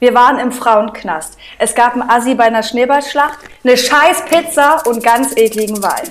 Wir 0.00 0.14
waren 0.14 0.38
im 0.38 0.52
Frauenknast. 0.52 1.36
Es 1.58 1.74
gab 1.74 1.94
einen 1.94 2.08
Assi 2.08 2.36
bei 2.36 2.44
einer 2.44 2.62
Schneeballschlacht, 2.62 3.40
eine 3.64 3.76
scheiß 3.76 4.26
Pizza 4.26 4.80
und 4.86 5.02
ganz 5.02 5.36
ekligen 5.36 5.82
Wein. 5.82 6.08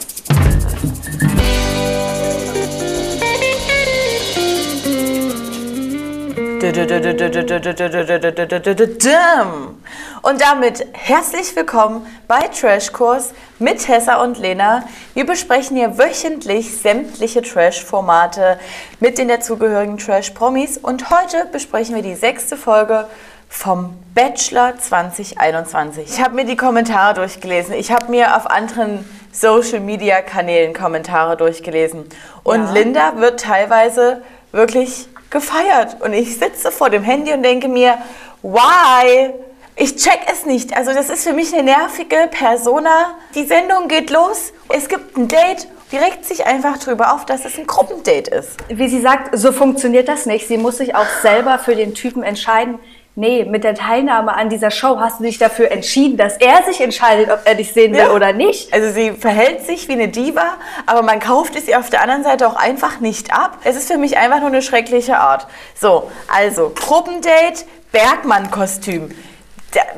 Und 10.21 10.41
damit 10.41 10.85
herzlich 10.91 11.55
willkommen 11.55 12.05
bei 12.27 12.39
Trashkurs 12.49 13.33
mit 13.57 13.79
Tessa 13.79 14.21
und 14.21 14.37
Lena. 14.37 14.83
Wir 15.13 15.25
besprechen 15.25 15.77
hier 15.77 15.97
wöchentlich 15.97 16.77
sämtliche 16.77 17.41
Trash-Formate 17.41 18.59
mit 18.99 19.17
den 19.17 19.29
dazugehörigen 19.29 19.97
Trash-Promis 19.97 20.77
und 20.77 21.09
heute 21.09 21.45
besprechen 21.53 21.95
wir 21.95 22.03
die 22.03 22.15
sechste 22.15 22.57
Folge 22.57 23.07
vom 23.49 23.93
Bachelor 24.13 24.77
2021. 24.77 26.05
Ich 26.09 26.23
habe 26.23 26.35
mir 26.35 26.45
die 26.45 26.55
Kommentare 26.57 27.13
durchgelesen. 27.13 27.73
Ich 27.73 27.91
habe 27.91 28.11
mir 28.11 28.35
auf 28.35 28.47
anderen 28.49 29.07
Social 29.31 29.79
Media 29.79 30.21
Kanälen 30.21 30.73
Kommentare 30.73 31.37
durchgelesen. 31.37 32.05
Und 32.43 32.65
Ja. 32.65 32.71
Linda 32.73 33.13
wird 33.17 33.39
teilweise 33.39 34.21
wirklich 34.51 35.07
gefeiert. 35.29 35.97
Und 36.01 36.13
ich 36.13 36.37
sitze 36.37 36.71
vor 36.71 36.89
dem 36.89 37.03
Handy 37.03 37.31
und 37.33 37.43
denke 37.43 37.67
mir, 37.67 37.97
why? 38.41 39.33
Ich 39.75 39.95
check 39.95 40.21
es 40.31 40.45
nicht. 40.45 40.75
Also 40.75 40.91
das 40.93 41.09
ist 41.09 41.23
für 41.23 41.33
mich 41.33 41.53
eine 41.53 41.63
nervige 41.63 42.27
Persona. 42.31 43.15
Die 43.35 43.45
Sendung 43.45 43.87
geht 43.87 44.09
los. 44.09 44.51
Es 44.69 44.89
gibt 44.89 45.17
ein 45.17 45.27
Date. 45.27 45.67
Die 45.91 45.97
regt 45.97 46.25
sich 46.25 46.45
einfach 46.45 46.79
drüber 46.79 47.13
auf, 47.13 47.25
dass 47.25 47.45
es 47.45 47.57
ein 47.57 47.67
Gruppendate 47.67 48.31
ist. 48.31 48.57
Wie 48.67 48.89
sie 48.89 48.99
sagt, 48.99 49.37
so 49.37 49.51
funktioniert 49.51 50.07
das 50.09 50.25
nicht. 50.25 50.47
Sie 50.47 50.57
muss 50.57 50.77
sich 50.77 50.95
auch 50.95 51.05
selber 51.21 51.59
für 51.59 51.75
den 51.75 51.93
Typen 51.93 52.23
entscheiden. 52.23 52.79
Nee, 53.19 53.45
mit 53.45 53.63
der 53.63 53.73
Teilnahme 53.73 54.35
an 54.35 54.47
dieser 54.47 54.69
Show 54.69 54.99
hast 54.99 55.19
du 55.19 55.23
dich 55.23 55.39
dafür 55.39 55.71
entschieden, 55.71 56.17
dass 56.17 56.37
er 56.37 56.61
sich 56.65 56.79
entscheidet, 56.79 57.31
ob 57.31 57.39
er 57.45 57.55
dich 57.55 57.73
sehen 57.73 57.93
will 57.93 58.01
Ja. 58.01 58.11
oder 58.11 58.31
nicht. 58.31 58.71
Also 58.71 58.91
sie 58.91 59.11
verhält 59.13 59.65
sich 59.65 59.87
wie 59.87 59.93
eine 59.93 60.07
Diva, 60.07 60.53
aber 60.85 61.01
man 61.01 61.19
kauft 61.19 61.55
es 61.55 61.67
ihr 61.67 61.79
auf 61.79 61.89
der 61.89 62.03
anderen 62.03 62.23
Seite 62.23 62.47
auch 62.47 62.55
einfach 62.55 62.99
nicht 62.99 63.33
ab. 63.33 63.57
Es 63.63 63.75
ist 63.75 63.91
für 63.91 63.97
mich 63.97 64.17
einfach 64.17 64.37
nur 64.39 64.49
eine 64.49 64.61
schreckliche 64.61 65.17
Art. 65.17 65.47
So, 65.73 66.11
also 66.31 66.71
Gruppendate, 66.75 67.65
Bergmann-Kostüm. 67.91 69.09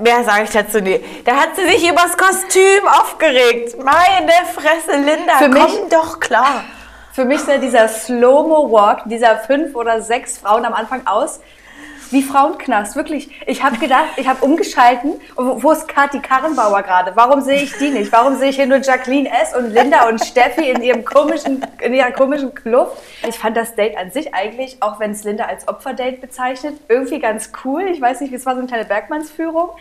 Mehr 0.01 0.23
sage 0.23 0.43
ich 0.45 0.51
dazu 0.51 0.79
nicht. 0.79 1.03
Da 1.27 1.33
hat 1.35 1.49
sie 1.57 1.65
sich 1.65 1.89
übers 1.89 2.15
Kostüm 2.17 2.87
aufgeregt. 3.01 3.75
Meine 3.83 4.31
Fresse, 4.55 4.95
Linda, 4.97 5.33
Für 5.39 5.49
mich- 5.49 5.61
komm 5.61 5.89
doch 5.89 6.21
klar. 6.21 6.63
Für 7.11 7.25
mich 7.25 7.41
sah 7.41 7.57
dieser 7.57 7.89
Slow-Mo-Walk 7.89 9.01
dieser 9.07 9.39
fünf 9.39 9.75
oder 9.75 10.01
sechs 10.01 10.37
Frauen 10.37 10.63
am 10.63 10.73
Anfang 10.73 11.05
aus 11.05 11.41
wie 12.11 12.23
Frauenknast. 12.23 12.95
Wirklich. 12.95 13.29
Ich 13.47 13.63
habe 13.63 13.77
gedacht, 13.77 14.09
ich 14.17 14.27
habe 14.27 14.43
umgeschalten. 14.43 15.13
Wo, 15.35 15.61
wo 15.61 15.71
ist 15.71 15.87
Kathi 15.87 16.19
Karrenbauer 16.19 16.81
gerade? 16.83 17.11
Warum 17.15 17.41
sehe 17.41 17.61
ich 17.61 17.77
die 17.77 17.89
nicht? 17.89 18.11
Warum 18.11 18.37
sehe 18.37 18.49
ich 18.49 18.55
hier 18.55 18.67
nur 18.67 18.79
Jacqueline 18.79 19.29
S. 19.29 19.55
und 19.55 19.71
Linda 19.71 20.07
und 20.07 20.23
Steffi 20.23 20.69
in 20.69 20.81
ihrem 20.81 21.05
komischen, 21.05 21.65
in 21.81 21.93
ihrer 21.93 22.11
komischen 22.11 22.53
Club? 22.53 22.97
Ich 23.27 23.37
fand 23.37 23.57
das 23.57 23.75
Date 23.75 23.97
an 23.97 24.11
sich 24.11 24.33
eigentlich, 24.33 24.77
auch 24.81 24.99
wenn 24.99 25.11
es 25.11 25.23
Linda 25.23 25.45
als 25.45 25.67
Opferdate 25.67 26.17
bezeichnet, 26.17 26.79
irgendwie 26.87 27.19
ganz 27.19 27.51
cool. 27.63 27.83
Ich 27.91 28.01
weiß 28.01 28.21
nicht, 28.21 28.33
es 28.33 28.45
war 28.45 28.53
so 28.53 28.59
eine 28.59 28.67
kleine 28.67 28.85
Bergmannsführung. 28.85 29.71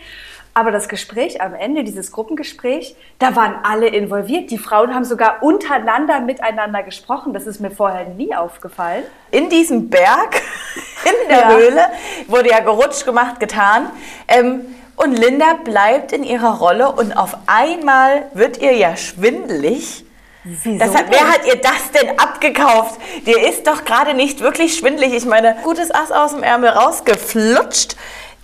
Aber 0.53 0.71
das 0.71 0.89
Gespräch 0.89 1.41
am 1.41 1.53
Ende, 1.53 1.83
dieses 1.83 2.11
Gruppengespräch, 2.11 2.95
da 3.19 3.35
waren 3.35 3.55
alle 3.63 3.87
involviert. 3.87 4.51
Die 4.51 4.57
Frauen 4.57 4.93
haben 4.93 5.05
sogar 5.05 5.41
untereinander 5.43 6.19
miteinander 6.21 6.83
gesprochen. 6.83 7.33
Das 7.33 7.45
ist 7.45 7.59
mir 7.61 7.71
vorher 7.71 8.05
nie 8.05 8.35
aufgefallen. 8.35 9.03
in 9.31 9.49
diesem 9.49 9.89
Berg, 9.89 10.41
in 11.05 11.29
der 11.29 11.39
Ja. 11.39 11.49
Höhle, 11.55 11.81
wurde 12.27 12.49
ja 12.49 12.59
gerutscht, 12.59 13.05
gemacht, 13.05 13.39
getan. 13.39 13.89
Ähm, 14.27 14.61
und 14.95 15.13
Linda 15.13 15.53
bleibt 15.63 16.11
in 16.11 16.23
ihrer 16.23 16.57
Rolle 16.57 16.91
und 16.91 17.13
auf 17.13 17.37
einmal 17.47 18.25
wird 18.33 18.57
ihr 18.57 18.73
ja 18.73 18.97
schwindelig. 18.97 20.03
Wieso? 20.43 20.93
Hat, 20.93 21.05
wer 21.09 21.29
hat 21.29 21.45
ihr 21.45 21.55
das 21.57 21.91
denn 21.93 22.17
abgekauft? 22.19 22.99
Dir 23.25 23.47
ist 23.47 23.67
doch 23.67 23.85
gerade 23.85 24.13
nicht 24.13 24.41
wirklich 24.41 24.77
schwindelig. 24.77 25.13
Ich 25.13 25.25
meine, 25.25 25.55
gutes 25.63 25.93
Ass 25.93 26.11
aus 26.11 26.31
dem 26.31 26.43
Ärmel 26.43 26.69
rausgeflutscht. 26.71 27.95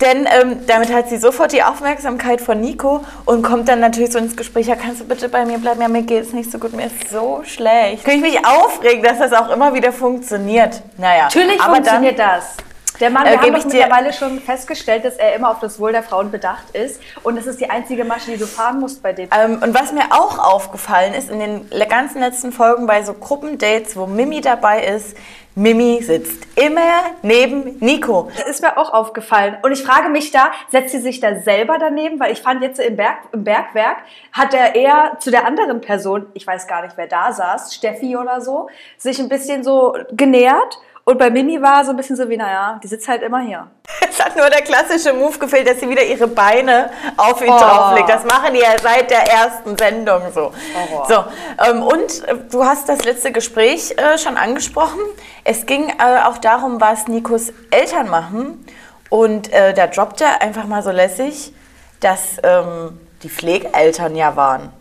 Denn 0.01 0.27
ähm, 0.39 0.59
damit 0.67 0.93
hat 0.93 1.09
sie 1.09 1.17
sofort 1.17 1.53
die 1.53 1.63
Aufmerksamkeit 1.63 2.41
von 2.41 2.59
Nico 2.59 3.01
und 3.25 3.43
kommt 3.43 3.69
dann 3.69 3.79
natürlich 3.79 4.11
so 4.11 4.19
ins 4.19 4.35
Gespräch, 4.35 4.67
ja, 4.67 4.75
kannst 4.75 5.01
du 5.01 5.05
bitte 5.05 5.29
bei 5.29 5.45
mir 5.45 5.57
bleiben? 5.57 5.81
Ja, 5.81 5.87
mir 5.87 6.01
geht 6.01 6.23
es 6.23 6.33
nicht 6.33 6.51
so 6.51 6.57
gut, 6.57 6.73
mir 6.73 6.87
ist 6.87 7.09
so 7.09 7.41
schlecht. 7.45 8.03
Kann 8.03 8.15
ich 8.15 8.21
mich 8.21 8.45
aufregen, 8.45 9.03
dass 9.03 9.19
das 9.19 9.31
auch 9.31 9.49
immer 9.49 9.73
wieder 9.73 9.93
funktioniert? 9.93 10.81
Naja, 10.97 11.23
Natürlich 11.25 11.61
aber 11.61 11.75
funktioniert 11.75 12.19
das. 12.19 12.57
Der 12.99 13.09
Mann, 13.09 13.25
Äh, 13.25 13.31
wir 13.31 13.37
haben 13.37 13.45
gebe 13.45 13.57
doch 13.57 13.65
mittlerweile 13.65 14.13
schon 14.13 14.39
festgestellt, 14.39 15.05
dass 15.05 15.15
er 15.15 15.35
immer 15.35 15.49
auf 15.49 15.59
das 15.59 15.79
Wohl 15.79 15.91
der 15.91 16.03
Frauen 16.03 16.31
bedacht 16.31 16.71
ist. 16.73 17.01
Und 17.23 17.37
das 17.37 17.45
ist 17.45 17.59
die 17.59 17.69
einzige 17.69 18.05
Masche, 18.05 18.31
die 18.31 18.37
du 18.37 18.47
fahren 18.47 18.79
musst 18.79 19.01
bei 19.03 19.13
dem. 19.13 19.29
Ähm, 19.35 19.61
und 19.61 19.73
was 19.73 19.91
mir 19.91 20.11
auch 20.11 20.39
aufgefallen 20.39 21.13
ist, 21.13 21.29
in 21.29 21.39
den 21.39 21.69
ganzen 21.89 22.19
letzten 22.21 22.51
Folgen 22.51 22.87
bei 22.87 23.03
so 23.03 23.13
Gruppendates, 23.13 23.95
wo 23.95 24.05
Mimi 24.05 24.41
dabei 24.41 24.83
ist, 24.83 25.15
Mimi 25.57 26.01
sitzt 26.03 26.45
immer 26.57 26.81
neben 27.21 27.77
Nico. 27.79 28.29
Das 28.37 28.45
ist 28.45 28.61
mir 28.61 28.77
auch 28.77 28.91
aufgefallen. 28.93 29.57
Und 29.63 29.71
ich 29.71 29.83
frage 29.83 30.09
mich 30.09 30.31
da, 30.31 30.51
setzt 30.69 30.91
sie 30.91 30.99
sich 30.99 31.21
da 31.21 31.39
selber 31.39 31.77
daneben? 31.79 32.19
Weil 32.19 32.33
ich 32.33 32.41
fand 32.41 32.61
jetzt 32.61 32.77
im, 32.79 32.97
Berg, 32.97 33.19
im 33.31 33.45
Bergwerk 33.45 33.99
hat 34.33 34.53
er 34.53 34.75
eher 34.75 35.13
zu 35.19 35.31
der 35.31 35.47
anderen 35.47 35.79
Person, 35.79 36.25
ich 36.33 36.45
weiß 36.45 36.67
gar 36.67 36.81
nicht, 36.81 36.97
wer 36.97 37.07
da 37.07 37.31
saß, 37.31 37.73
Steffi 37.73 38.17
oder 38.17 38.41
so, 38.41 38.67
sich 38.97 39.17
ein 39.19 39.29
bisschen 39.29 39.63
so 39.63 39.95
genähert. 40.11 40.77
Und 41.07 41.19
bei 41.19 41.29
Mimi 41.29 41.61
war 41.61 41.85
so 41.85 41.91
ein 41.91 41.97
bisschen 41.97 42.15
so 42.15 42.27
wie, 42.29 42.35
naja, 42.35 42.79
die 42.83 42.87
sitzt 42.87 43.07
halt 43.07 43.21
immer 43.21 43.39
hier. 43.39 43.67
Es 44.09 44.23
hat 44.23 44.35
nur 44.35 44.49
der 44.49 44.61
klassische 44.63 45.13
Move 45.13 45.37
gefehlt, 45.37 45.69
dass 45.69 45.79
sie 45.79 45.87
wieder 45.87 46.03
ihre 46.03 46.27
Beine 46.27 46.89
auf 47.15 47.39
ihn 47.41 47.51
Oh. 47.51 47.57
drauflegt. 47.59 48.09
Das 48.09 48.23
machen 48.25 48.53
die 48.55 48.59
ja 48.59 48.69
seit 48.81 49.11
der 49.11 49.31
ersten 49.31 49.77
Sendung 49.77 50.21
so. 50.33 50.51
Horror. 50.89 51.05
So, 51.07 51.63
ähm, 51.69 51.83
und 51.83 52.27
äh, 52.27 52.35
du 52.51 52.65
hast 52.65 52.89
das 52.89 53.03
letzte 53.05 53.31
Gespräch 53.31 53.93
äh, 53.97 54.17
schon 54.17 54.35
angesprochen. 54.35 54.99
Es 55.43 55.67
ging 55.67 55.89
äh, 55.89 56.23
auch 56.25 56.39
darum, 56.39 56.81
was 56.81 57.07
Nikos 57.07 57.53
Eltern 57.69 58.09
machen. 58.09 58.65
Und 59.09 59.53
äh, 59.53 59.75
da 59.75 59.85
droppt 59.85 60.21
er 60.21 60.41
einfach 60.41 60.65
mal 60.65 60.81
so 60.81 60.89
lässig, 60.89 61.53
dass 61.99 62.37
ähm, 62.41 62.99
die 63.21 63.29
Pflegeeltern 63.29 64.15
ja 64.15 64.35
waren. 64.35 64.71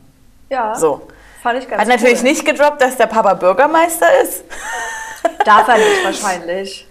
Ja, 0.48 0.74
So. 0.74 1.06
fand 1.42 1.58
ich 1.62 1.68
ganz 1.68 1.82
Hat 1.82 1.88
natürlich 1.88 2.18
cool. 2.20 2.30
nicht 2.30 2.46
gedroppt, 2.46 2.80
dass 2.80 2.96
der 2.96 3.06
Papa 3.08 3.34
Bürgermeister 3.34 4.06
ist. 4.22 4.44
Darf 5.44 5.68
er 5.68 5.78
nicht 5.78 6.04
wahrscheinlich. 6.04 6.86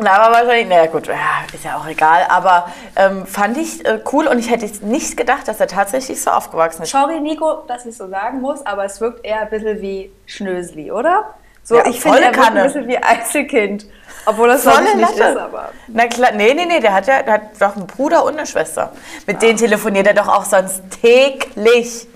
Na, 0.00 0.14
aber 0.14 0.34
wahrscheinlich, 0.34 0.66
naja 0.68 0.86
gut, 0.86 1.06
ja, 1.06 1.14
ist 1.52 1.64
ja 1.64 1.76
auch 1.76 1.86
egal. 1.86 2.26
Aber 2.28 2.72
ähm, 2.96 3.26
fand 3.26 3.56
ich 3.58 3.84
äh, 3.84 4.00
cool 4.12 4.26
und 4.26 4.38
ich 4.38 4.50
hätte 4.50 4.66
nicht 4.84 5.16
gedacht, 5.16 5.46
dass 5.46 5.60
er 5.60 5.68
tatsächlich 5.68 6.20
so 6.20 6.30
aufgewachsen 6.30 6.82
ist. 6.82 6.90
Sorry, 6.90 7.20
Nico, 7.20 7.62
dass 7.68 7.86
ich 7.86 7.96
so 7.96 8.08
sagen 8.08 8.40
muss, 8.40 8.64
aber 8.66 8.84
es 8.84 9.00
wirkt 9.00 9.24
eher 9.24 9.42
ein 9.42 9.50
bisschen 9.50 9.80
wie 9.80 10.10
Schnösli, 10.26 10.90
oder? 10.90 11.34
So, 11.62 11.76
Ja, 11.76 11.86
ich 11.86 12.00
finde, 12.00 12.18
er 12.22 12.24
wirkt 12.34 12.40
Kanne. 12.40 12.60
ein 12.62 12.66
bisschen 12.66 12.88
wie 12.88 12.96
Einzelkind. 12.98 13.86
Obwohl 14.26 14.48
das 14.48 14.62
glaube 14.62 14.82
ich 14.84 14.94
nicht 14.94 15.10
ist, 15.16 15.36
aber. 15.36 15.70
Na 15.88 16.06
klar, 16.06 16.32
nee, 16.32 16.54
nee, 16.54 16.64
nee, 16.64 16.80
der 16.80 16.92
hat 16.94 17.06
ja 17.06 17.22
der 17.22 17.34
hat 17.34 17.42
doch 17.60 17.76
einen 17.76 17.86
Bruder 17.86 18.24
und 18.24 18.36
eine 18.36 18.46
Schwester. 18.46 18.92
Mit 19.26 19.42
denen 19.42 19.58
telefoniert 19.58 20.06
er 20.06 20.14
doch 20.14 20.28
auch 20.28 20.44
sonst 20.44 20.82
täglich. 21.00 22.06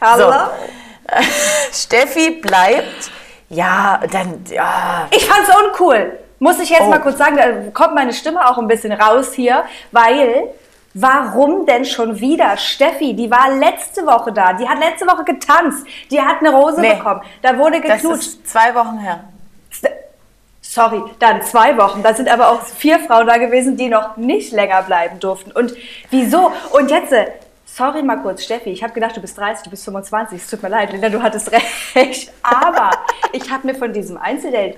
Hallo? 0.00 0.32
Steffi 1.72 2.30
bleibt, 2.30 3.10
ja, 3.48 4.00
dann, 4.10 4.44
ja. 4.50 5.06
Ich 5.10 5.26
fand's 5.26 5.50
uncool. 5.54 6.18
Muss 6.38 6.58
ich 6.60 6.68
jetzt 6.70 6.82
Oh. 6.82 6.90
mal 6.90 6.98
kurz 7.00 7.16
sagen, 7.18 7.36
da 7.36 7.70
kommt 7.72 7.94
meine 7.94 8.12
Stimme 8.12 8.46
auch 8.48 8.58
ein 8.58 8.68
bisschen 8.68 8.92
raus 8.92 9.32
hier, 9.32 9.64
weil. 9.92 10.48
Warum 10.98 11.66
denn 11.66 11.84
schon 11.84 12.18
wieder? 12.20 12.56
Steffi, 12.56 13.12
die 13.12 13.30
war 13.30 13.50
letzte 13.50 14.06
Woche 14.06 14.32
da. 14.32 14.54
Die 14.54 14.66
hat 14.66 14.78
letzte 14.78 15.06
Woche 15.06 15.24
getanzt. 15.24 15.86
Die 16.10 16.18
hat 16.18 16.38
eine 16.40 16.48
Rose 16.50 16.80
Nee. 16.80 16.94
bekommen. 16.94 17.20
Da 17.42 17.58
wurde 17.58 17.82
Das 17.82 18.00
geknutscht. 18.00 18.22
ist 18.28 18.48
zwei 18.48 18.74
Wochen 18.74 18.96
her. 19.00 19.20
Sorry, 20.62 21.02
dann 21.18 21.42
zwei 21.42 21.76
Wochen. 21.76 22.02
Da 22.02 22.14
sind 22.14 22.30
aber 22.30 22.48
auch 22.50 22.62
vier 22.62 22.98
Frauen 23.00 23.26
da 23.26 23.36
gewesen, 23.36 23.76
die 23.76 23.90
noch 23.90 24.16
nicht 24.16 24.52
länger 24.52 24.80
bleiben 24.84 25.20
durften. 25.20 25.52
Und 25.52 25.74
wieso? 26.10 26.50
Und 26.72 26.90
jetzt, 26.90 27.12
äh, 27.12 27.26
sorry 27.76 28.02
mal 28.02 28.16
kurz, 28.22 28.42
Steffi, 28.44 28.70
ich 28.70 28.82
habe 28.82 28.92
gedacht, 28.94 29.16
du 29.16 29.20
bist 29.20 29.36
30, 29.36 29.64
du 29.64 29.70
bist 29.70 29.84
25. 29.84 30.40
Es 30.40 30.48
tut 30.48 30.62
mir 30.62 30.70
leid, 30.70 30.92
Linda, 30.92 31.08
du 31.08 31.22
hattest 31.22 31.50
recht. 31.52 32.32
Aber 32.42 32.90
ich 33.32 33.50
habe 33.50 33.66
mir 33.66 33.74
von 33.74 33.92
diesem 33.92 34.16
Einzeldate 34.16 34.76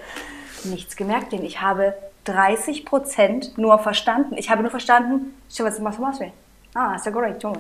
nichts 0.65 0.97
gemerkt, 0.97 1.33
denn 1.33 1.45
ich 1.45 1.61
habe 1.61 1.95
30 2.25 2.85
Prozent 2.85 3.57
nur 3.57 3.79
verstanden. 3.79 4.37
Ich 4.37 4.51
habe 4.51 4.63
nur 4.63 4.71
verstanden, 4.71 5.35
"Schau, 5.51 5.65
was 5.65 5.79
machst 5.79 5.99
du, 5.99 6.25
du? 6.25 6.33
Ah, 6.75 6.97
ist 6.97 7.07
ja 7.07 7.13
great, 7.13 7.43
Junge. 7.43 7.59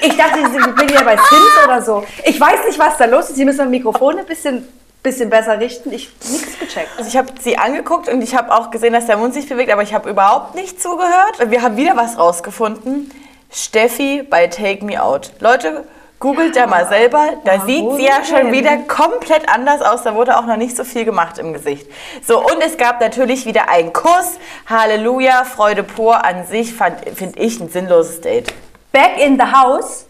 Ich 0.00 0.16
dachte, 0.16 0.38
ich 0.40 0.74
bin 0.74 0.88
wieder 0.88 1.04
bei 1.04 1.16
Sims 1.16 1.64
oder 1.64 1.82
so. 1.82 2.04
Ich 2.24 2.40
weiß 2.40 2.64
nicht, 2.66 2.78
was 2.78 2.96
da 2.96 3.04
los 3.04 3.28
ist. 3.28 3.36
Sie 3.36 3.44
müssen 3.44 3.58
mein 3.58 3.70
Mikrofon 3.70 4.18
ein 4.18 4.24
bisschen, 4.24 4.66
bisschen 5.02 5.28
besser 5.28 5.60
richten. 5.60 5.92
Ich 5.92 6.10
nichts 6.30 6.58
gecheckt. 6.58 6.88
Also 6.96 7.08
ich 7.08 7.16
habe 7.16 7.28
sie 7.38 7.58
angeguckt 7.58 8.08
und 8.08 8.22
ich 8.22 8.34
habe 8.34 8.52
auch 8.52 8.70
gesehen, 8.70 8.94
dass 8.94 9.06
der 9.06 9.18
Mund 9.18 9.34
sich 9.34 9.48
bewegt, 9.48 9.70
aber 9.70 9.82
ich 9.82 9.92
habe 9.92 10.08
überhaupt 10.08 10.54
nicht 10.54 10.80
zugehört. 10.80 11.50
Wir 11.50 11.60
haben 11.60 11.76
wieder 11.76 11.96
was 11.96 12.18
rausgefunden. 12.18 13.10
Steffi 13.50 14.22
bei 14.28 14.46
Take 14.46 14.84
Me 14.84 15.02
Out. 15.02 15.32
Leute, 15.40 15.84
Googelt 16.20 16.54
da 16.54 16.66
mal 16.66 16.86
selber, 16.86 17.30
da 17.46 17.54
Ja, 17.54 17.64
sieht 17.64 17.92
sie 17.96 18.04
ja 18.04 18.22
schon 18.22 18.52
wieder 18.52 18.76
komplett 18.76 19.48
anders 19.48 19.80
aus. 19.80 20.02
Da 20.02 20.14
wurde 20.14 20.36
auch 20.36 20.44
noch 20.44 20.58
nicht 20.58 20.76
so 20.76 20.84
viel 20.84 21.06
gemacht 21.06 21.38
im 21.38 21.54
Gesicht. 21.54 21.86
So, 22.22 22.44
und 22.44 22.60
es 22.60 22.76
gab 22.76 23.00
natürlich 23.00 23.46
wieder 23.46 23.70
einen 23.70 23.94
Kuss. 23.94 24.38
Halleluja, 24.66 25.44
Freude 25.44 25.82
pur 25.82 26.22
an 26.22 26.46
sich, 26.46 26.74
finde 26.74 27.38
ich 27.38 27.58
ein 27.58 27.70
sinnloses 27.70 28.20
Date. 28.20 28.52
Back 28.92 29.18
in 29.18 29.38
the 29.38 29.46
house. 29.50 30.04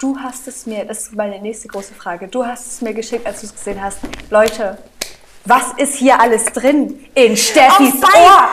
Du 0.00 0.16
hast 0.18 0.48
es 0.48 0.64
mir, 0.64 0.86
das 0.86 1.02
ist 1.02 1.14
meine 1.14 1.38
nächste 1.40 1.68
große 1.68 1.92
Frage. 1.92 2.28
Du 2.28 2.46
hast 2.46 2.66
es 2.66 2.80
mir 2.80 2.94
geschickt, 2.94 3.26
als 3.26 3.42
du 3.42 3.48
es 3.48 3.54
gesehen 3.54 3.82
hast. 3.82 3.98
Leute, 4.30 4.78
was 5.44 5.74
ist 5.76 5.96
hier 5.96 6.18
alles 6.20 6.46
drin 6.46 7.04
in 7.14 7.36
Steffis 7.36 8.02
Ohr? 8.02 8.48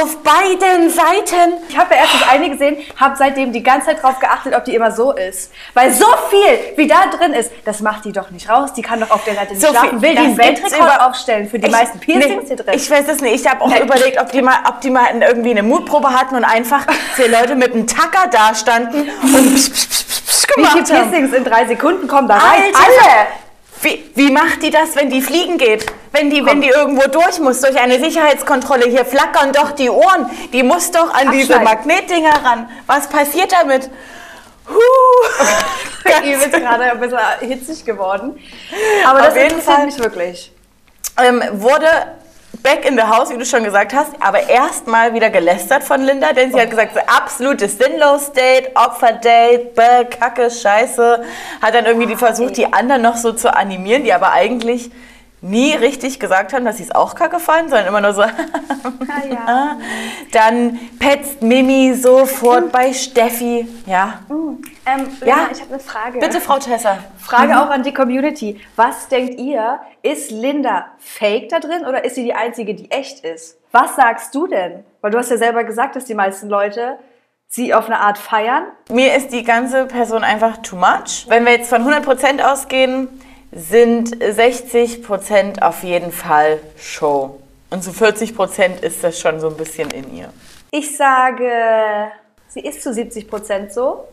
Auf 0.00 0.16
beiden 0.22 0.88
Seiten. 0.90 1.54
Ich 1.68 1.76
habe 1.76 1.94
ja 1.94 2.00
erst 2.00 2.14
das 2.14 2.28
eine 2.28 2.50
gesehen, 2.50 2.76
habe 2.98 3.16
seitdem 3.16 3.52
die 3.52 3.62
ganze 3.62 3.88
Zeit 3.88 4.02
drauf 4.02 4.18
geachtet, 4.18 4.54
ob 4.54 4.64
die 4.64 4.74
immer 4.74 4.90
so 4.90 5.12
ist. 5.12 5.52
Weil 5.74 5.92
so 5.92 6.06
viel, 6.30 6.58
wie 6.76 6.86
da 6.86 7.06
drin 7.06 7.32
ist, 7.34 7.50
das 7.64 7.80
macht 7.80 8.04
die 8.04 8.12
doch 8.12 8.30
nicht 8.30 8.48
raus. 8.48 8.72
Die 8.72 8.82
kann 8.82 9.00
doch 9.00 9.10
auf 9.10 9.24
der 9.24 9.34
Seite 9.34 9.52
nicht 9.52 9.60
So 9.62 9.68
schlafen. 9.68 10.00
Will 10.00 10.12
die 10.12 10.18
einen 10.18 10.38
Weltrekord 10.38 11.00
aufstellen 11.00 11.48
für 11.48 11.58
die 11.58 11.66
Ich- 11.66 11.72
meisten 11.72 12.00
Piercings 12.00 12.42
nee, 12.42 12.46
hier 12.48 12.56
drin? 12.56 12.74
Ich 12.74 12.90
weiß 12.90 13.08
es 13.08 13.20
nicht. 13.20 13.34
Ich 13.44 13.50
habe 13.50 13.60
auch 13.62 13.68
Nee. 13.68 13.80
überlegt, 13.82 14.20
ob 14.20 14.32
die 14.32 14.42
mal, 14.42 14.56
ob 14.68 14.80
die 14.80 14.90
mal 14.90 15.06
irgendwie 15.20 15.50
eine 15.50 15.62
Mutprobe 15.62 16.08
hatten 16.10 16.34
und 16.36 16.44
einfach 16.44 16.86
für 17.14 17.26
Leute 17.26 17.54
mit 17.54 17.72
einem 17.74 17.86
Tacker 17.86 18.28
dastanden 18.30 19.10
und 19.22 19.54
psch, 19.54 19.70
psch, 19.70 19.86
psch, 19.88 20.04
psch, 20.06 20.26
psch 20.26 20.46
wie 20.56 20.62
gemacht 20.62 20.78
viele. 20.86 21.00
Piercings 21.00 21.32
in 21.34 21.44
drei 21.44 21.66
Sekunden 21.66 22.06
kommen 22.08 22.28
da 22.28 22.36
rein? 22.36 22.62
Alter! 22.74 22.78
Alle! 22.78 23.43
Wie, 23.84 24.10
wie 24.14 24.30
macht 24.30 24.62
die 24.62 24.70
das, 24.70 24.96
wenn 24.96 25.10
die 25.10 25.20
fliegen 25.20 25.58
geht? 25.58 25.84
Wenn 26.10 26.30
die, 26.30 26.44
wenn 26.46 26.62
die 26.62 26.68
irgendwo 26.68 27.06
durch 27.06 27.38
muss, 27.38 27.60
durch 27.60 27.78
eine 27.78 28.00
Sicherheitskontrolle, 28.00 28.86
hier 28.86 29.04
flackern 29.04 29.52
doch 29.52 29.72
die 29.72 29.90
Ohren. 29.90 30.30
Die 30.54 30.62
muss 30.62 30.90
doch 30.90 31.12
an 31.12 31.30
diese 31.32 31.56
Abschneiden. 31.56 31.86
Magnetdinger 31.86 32.44
ran. 32.44 32.70
Was 32.86 33.08
passiert 33.08 33.52
damit? 33.52 33.90
Huh. 34.66 36.24
Ihr 36.24 36.38
bist 36.38 36.52
gerade 36.52 36.92
ein 36.92 37.00
bisschen 37.00 37.18
hitzig 37.40 37.84
geworden. 37.84 38.40
Aber 39.06 39.20
das 39.20 39.36
interessiert 39.36 39.62
Fall. 39.62 39.86
mich 39.86 39.98
wirklich. 39.98 40.52
ähm, 41.22 41.42
wurde 41.52 41.88
back 42.62 42.84
in 42.84 42.96
the 42.96 43.02
house, 43.02 43.30
wie 43.30 43.38
du 43.38 43.44
schon 43.44 43.64
gesagt 43.64 43.94
hast, 43.94 44.10
aber 44.20 44.48
erstmal 44.48 45.14
wieder 45.14 45.30
gelästert 45.30 45.84
von 45.84 46.00
Linda, 46.02 46.32
denn 46.32 46.52
sie 46.52 46.60
hat 46.60 46.70
gesagt, 46.70 46.94
so 46.94 47.00
absolutes 47.00 47.78
sinnlos 47.78 48.32
Date, 48.32 48.70
Opferdate, 48.74 49.70
bäh, 49.74 50.04
Kacke, 50.04 50.50
Scheiße. 50.50 51.24
Hat 51.60 51.74
dann 51.74 51.86
irgendwie 51.86 52.06
die 52.06 52.16
versucht, 52.16 52.56
die 52.56 52.72
anderen 52.72 53.02
noch 53.02 53.16
so 53.16 53.32
zu 53.32 53.54
animieren, 53.54 54.04
die 54.04 54.12
aber 54.12 54.32
eigentlich 54.32 54.90
nie 55.40 55.74
richtig 55.74 56.18
gesagt 56.18 56.52
haben, 56.52 56.64
dass 56.64 56.78
sie 56.78 56.84
es 56.84 56.90
auch 56.90 57.14
kacke 57.14 57.38
fanden, 57.38 57.68
sondern 57.68 57.86
immer 57.88 58.00
nur 58.00 58.14
so. 58.14 58.22
Ah, 59.06 59.26
ja. 59.30 59.76
dann 60.32 60.78
petzt 60.98 61.42
Mimi 61.42 61.94
sofort 61.94 62.72
bei 62.72 62.92
Steffi. 62.92 63.68
Ja. 63.86 64.20
Ähm, 64.86 65.08
Ja. 65.24 65.48
ich 65.52 65.60
habe 65.60 65.70
eine 65.74 65.80
Frage. 65.80 66.18
Bitte, 66.18 66.40
Frau 66.40 66.58
Tessa. 66.58 66.98
Frage 67.18 67.58
auch 67.58 67.70
an 67.70 67.82
die 67.82 67.94
Community. 67.94 68.60
Was 68.76 69.08
denkt 69.08 69.38
ihr, 69.40 69.80
ist 70.02 70.30
Linda 70.30 70.86
fake 70.98 71.48
da 71.48 71.60
drin 71.60 71.86
oder 71.86 72.04
ist 72.04 72.16
sie 72.16 72.24
die 72.24 72.34
Einzige, 72.34 72.74
die 72.74 72.90
echt 72.90 73.24
ist? 73.24 73.58
Was 73.72 73.96
sagst 73.96 74.34
du 74.34 74.46
denn? 74.46 74.84
Weil 75.00 75.10
du 75.10 75.18
hast 75.18 75.30
ja 75.30 75.36
selber 75.38 75.64
gesagt, 75.64 75.96
dass 75.96 76.04
die 76.04 76.14
meisten 76.14 76.48
Leute 76.48 76.98
sie 77.48 77.72
auf 77.72 77.86
eine 77.86 78.00
Art 78.00 78.18
feiern. 78.18 78.64
Mir 78.90 79.14
ist 79.14 79.28
die 79.32 79.42
ganze 79.44 79.86
Person 79.86 80.22
einfach 80.24 80.58
too 80.58 80.76
much. 80.76 81.26
Wenn 81.28 81.44
wir 81.44 81.52
jetzt 81.52 81.68
von 81.70 81.82
100% 81.86 82.42
ausgehen, 82.42 83.08
sind 83.52 84.16
60% 84.16 85.62
auf 85.62 85.82
jeden 85.82 86.12
Fall 86.12 86.58
Show. 86.76 87.40
Und 87.70 87.82
zu 87.82 87.90
40% 87.90 88.82
ist 88.82 89.02
das 89.02 89.18
schon 89.18 89.40
so 89.40 89.48
ein 89.48 89.56
bisschen 89.56 89.90
in 89.90 90.14
ihr. 90.14 90.28
Ich 90.70 90.96
sage, 90.96 91.50
sie 92.48 92.60
ist 92.60 92.82
zu 92.82 92.92
70 92.92 93.28
Prozent 93.28 93.72
so 93.72 94.04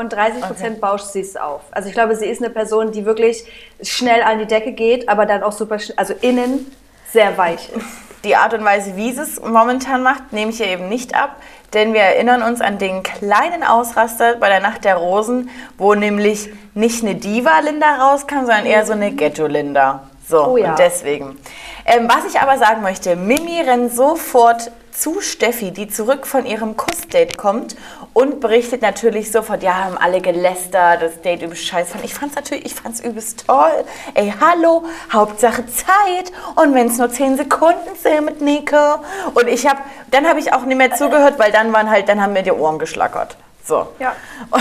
und 0.00 0.12
30 0.12 0.42
Prozent 0.42 0.80
bauscht 0.80 1.06
sie 1.06 1.20
es 1.20 1.36
auf. 1.36 1.60
Also 1.70 1.88
ich 1.88 1.94
glaube, 1.94 2.16
sie 2.16 2.26
ist 2.26 2.42
eine 2.42 2.50
Person, 2.50 2.90
die 2.92 3.04
wirklich 3.04 3.44
schnell 3.82 4.22
an 4.22 4.38
die 4.38 4.46
Decke 4.46 4.72
geht, 4.72 5.08
aber 5.08 5.26
dann 5.26 5.42
auch 5.42 5.52
super, 5.52 5.76
schn- 5.76 5.92
also 5.96 6.14
innen 6.20 6.66
sehr 7.12 7.36
weich 7.38 7.70
ist. 7.74 7.84
Die 8.24 8.36
Art 8.36 8.52
und 8.52 8.64
Weise, 8.64 8.96
wie 8.96 9.12
sie 9.12 9.22
es 9.22 9.40
momentan 9.40 10.02
macht, 10.02 10.32
nehme 10.32 10.50
ich 10.50 10.60
ihr 10.60 10.66
eben 10.66 10.88
nicht 10.90 11.14
ab, 11.14 11.36
denn 11.72 11.94
wir 11.94 12.02
erinnern 12.02 12.42
uns 12.42 12.60
an 12.60 12.76
den 12.78 13.02
kleinen 13.02 13.62
Ausraster 13.62 14.34
bei 14.36 14.48
der 14.50 14.60
Nacht 14.60 14.84
der 14.84 14.96
Rosen, 14.96 15.48
wo 15.78 15.94
nämlich 15.94 16.50
nicht 16.74 17.02
eine 17.02 17.14
Diva-Linda 17.14 17.96
rauskam, 17.96 18.40
sondern 18.40 18.66
eher 18.66 18.84
so 18.84 18.92
eine 18.92 19.12
Ghetto-Linda. 19.12 20.02
So, 20.28 20.44
Oh 20.48 20.56
ja. 20.58 20.70
und 20.70 20.78
deswegen. 20.78 21.38
Ähm, 21.86 22.08
was 22.08 22.30
ich 22.30 22.38
aber 22.40 22.58
sagen 22.58 22.82
möchte, 22.82 23.16
Mimi 23.16 23.60
rennt 23.62 23.94
sofort 23.94 24.70
zu 24.92 25.20
Steffi, 25.22 25.70
die 25.70 25.88
zurück 25.88 26.26
von 26.26 26.44
ihrem 26.44 26.76
Kussdate 26.76 27.36
kommt 27.38 27.74
und 28.12 28.40
berichtet 28.40 28.82
natürlich 28.82 29.30
sofort, 29.30 29.62
ja, 29.62 29.84
haben 29.84 29.98
alle 29.98 30.20
gelästert, 30.20 31.02
das 31.02 31.20
Date 31.22 31.42
übelst 31.42 31.64
scheiße. 31.64 31.92
fand. 31.92 32.04
Ich 32.04 32.14
fand's 32.14 32.34
natürlich, 32.34 32.66
ich 32.66 32.74
fand's 32.74 33.00
übelst 33.00 33.46
toll. 33.46 33.84
Ey, 34.14 34.32
hallo, 34.40 34.84
Hauptsache 35.12 35.64
Zeit. 35.66 36.32
Und 36.56 36.74
wenn 36.74 36.88
es 36.88 36.98
nur 36.98 37.10
10 37.10 37.36
Sekunden 37.36 37.94
sind 38.02 38.24
mit 38.24 38.40
Nico. 38.40 38.96
Und 39.34 39.48
ich 39.48 39.66
habe, 39.66 39.80
dann 40.10 40.26
habe 40.26 40.40
ich 40.40 40.52
auch 40.52 40.62
nicht 40.62 40.76
mehr 40.76 40.94
zugehört, 40.94 41.38
weil 41.38 41.52
dann 41.52 41.72
waren 41.72 41.90
halt, 41.90 42.08
dann 42.08 42.20
haben 42.20 42.32
mir 42.32 42.42
die 42.42 42.52
Ohren 42.52 42.78
geschlackert. 42.78 43.36
So. 43.64 43.88
Ja. 43.98 44.14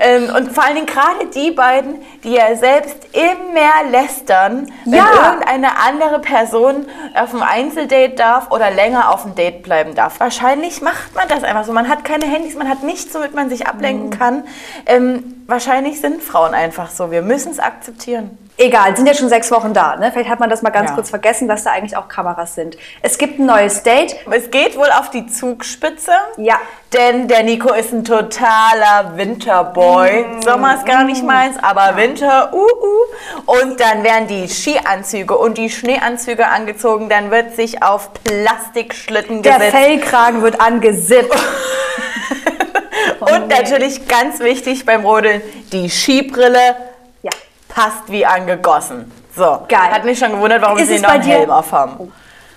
Ähm, 0.00 0.34
und 0.34 0.52
vor 0.52 0.64
allen 0.64 0.74
Dingen 0.74 0.86
gerade 0.86 1.26
die 1.34 1.50
beiden, 1.50 2.02
die 2.24 2.32
ja 2.32 2.56
selbst 2.56 2.96
immer 3.12 3.90
lästern, 3.90 4.72
wenn 4.84 4.94
Ja. 4.94 5.06
irgendeine 5.30 5.78
andere 5.78 6.18
Person 6.20 6.86
auf 7.14 7.32
ein 7.34 7.42
Einzeldate 7.42 8.14
darf 8.14 8.50
oder 8.50 8.70
länger 8.70 9.12
auf 9.12 9.22
dem 9.22 9.34
Date 9.34 9.62
bleiben 9.62 9.94
darf. 9.94 10.18
Wahrscheinlich 10.20 10.82
macht 10.82 11.14
man 11.14 11.28
das 11.28 11.44
einfach 11.44 11.64
so. 11.64 11.72
Man 11.72 11.88
hat 11.88 12.04
keine 12.04 12.24
Handys, 12.26 12.56
man 12.56 12.68
hat 12.68 12.82
nichts, 12.82 13.14
womit 13.14 13.34
man 13.34 13.48
sich 13.50 13.66
ablenken 13.66 14.06
Mhm. 14.06 14.18
kann. 14.18 14.44
Ähm, 14.86 15.44
wahrscheinlich 15.46 16.00
sind 16.00 16.22
Frauen 16.22 16.54
einfach 16.54 16.90
so. 16.90 17.10
Wir 17.10 17.22
müssen 17.22 17.52
es 17.52 17.60
akzeptieren. 17.60 18.38
Egal, 18.56 18.96
sind 18.96 19.06
ja 19.06 19.14
schon 19.14 19.28
sechs 19.28 19.50
Wochen 19.50 19.74
da. 19.74 19.96
Ne? 19.96 20.12
Vielleicht 20.12 20.30
hat 20.30 20.38
man 20.38 20.48
das 20.48 20.62
mal 20.62 20.70
ganz 20.70 20.90
Ja. 20.90 20.94
kurz 20.94 21.10
vergessen, 21.10 21.48
dass 21.48 21.64
da 21.64 21.72
eigentlich 21.72 21.96
auch 21.96 22.06
Kameras 22.06 22.54
sind. 22.54 22.76
Es 23.02 23.18
gibt 23.18 23.40
ein 23.40 23.46
neues 23.46 23.82
Date. 23.82 24.14
Es 24.30 24.48
geht 24.52 24.78
wohl 24.78 24.88
auf 24.96 25.10
die 25.10 25.26
Zugspitze. 25.26 26.12
Ja. 26.36 26.54
Denn 26.92 27.26
der 27.26 27.42
Nico 27.42 27.72
ist 27.74 27.92
ein 27.92 28.04
totaler 28.04 29.16
Winterboy. 29.16 30.24
Mm. 30.24 30.42
Sommer 30.42 30.74
ist 30.76 30.86
gar 30.86 31.02
nicht 31.02 31.24
meins, 31.24 31.56
aber 31.60 31.96
Winter, 31.96 32.13
uh, 32.22 32.56
uh. 32.56 33.60
Und 33.60 33.80
dann 33.80 34.02
werden 34.04 34.26
die 34.28 34.48
Skianzüge 34.48 35.36
und 35.36 35.58
die 35.58 35.70
Schneeanzüge 35.70 36.46
angezogen. 36.48 37.08
Dann 37.08 37.30
wird 37.30 37.54
sich 37.56 37.82
auf 37.82 38.10
Plastikschlitten 38.24 39.42
Der 39.42 39.54
gesetzt. 39.58 39.76
Fellkragen 39.76 40.42
wird 40.42 40.60
angesippt. 40.60 41.34
und 43.20 43.48
natürlich 43.48 44.06
ganz 44.08 44.40
wichtig 44.40 44.84
beim 44.84 45.04
Rodeln, 45.04 45.42
die 45.72 45.88
Skibrille 45.90 46.76
Ja. 47.22 47.30
passt 47.68 48.08
wie 48.08 48.24
angegossen. 48.26 49.10
So, 49.36 49.64
Geil. 49.68 49.90
hat 49.90 50.04
mich 50.04 50.18
schon 50.18 50.30
gewundert, 50.32 50.62
warum 50.62 50.78
Ist 50.78 50.88
sie 50.88 50.98
noch 51.00 51.08
bei 51.08 51.14
einen 51.14 51.24
dir- 51.24 51.32
Helm 51.38 51.50
aufhaben. 51.50 52.12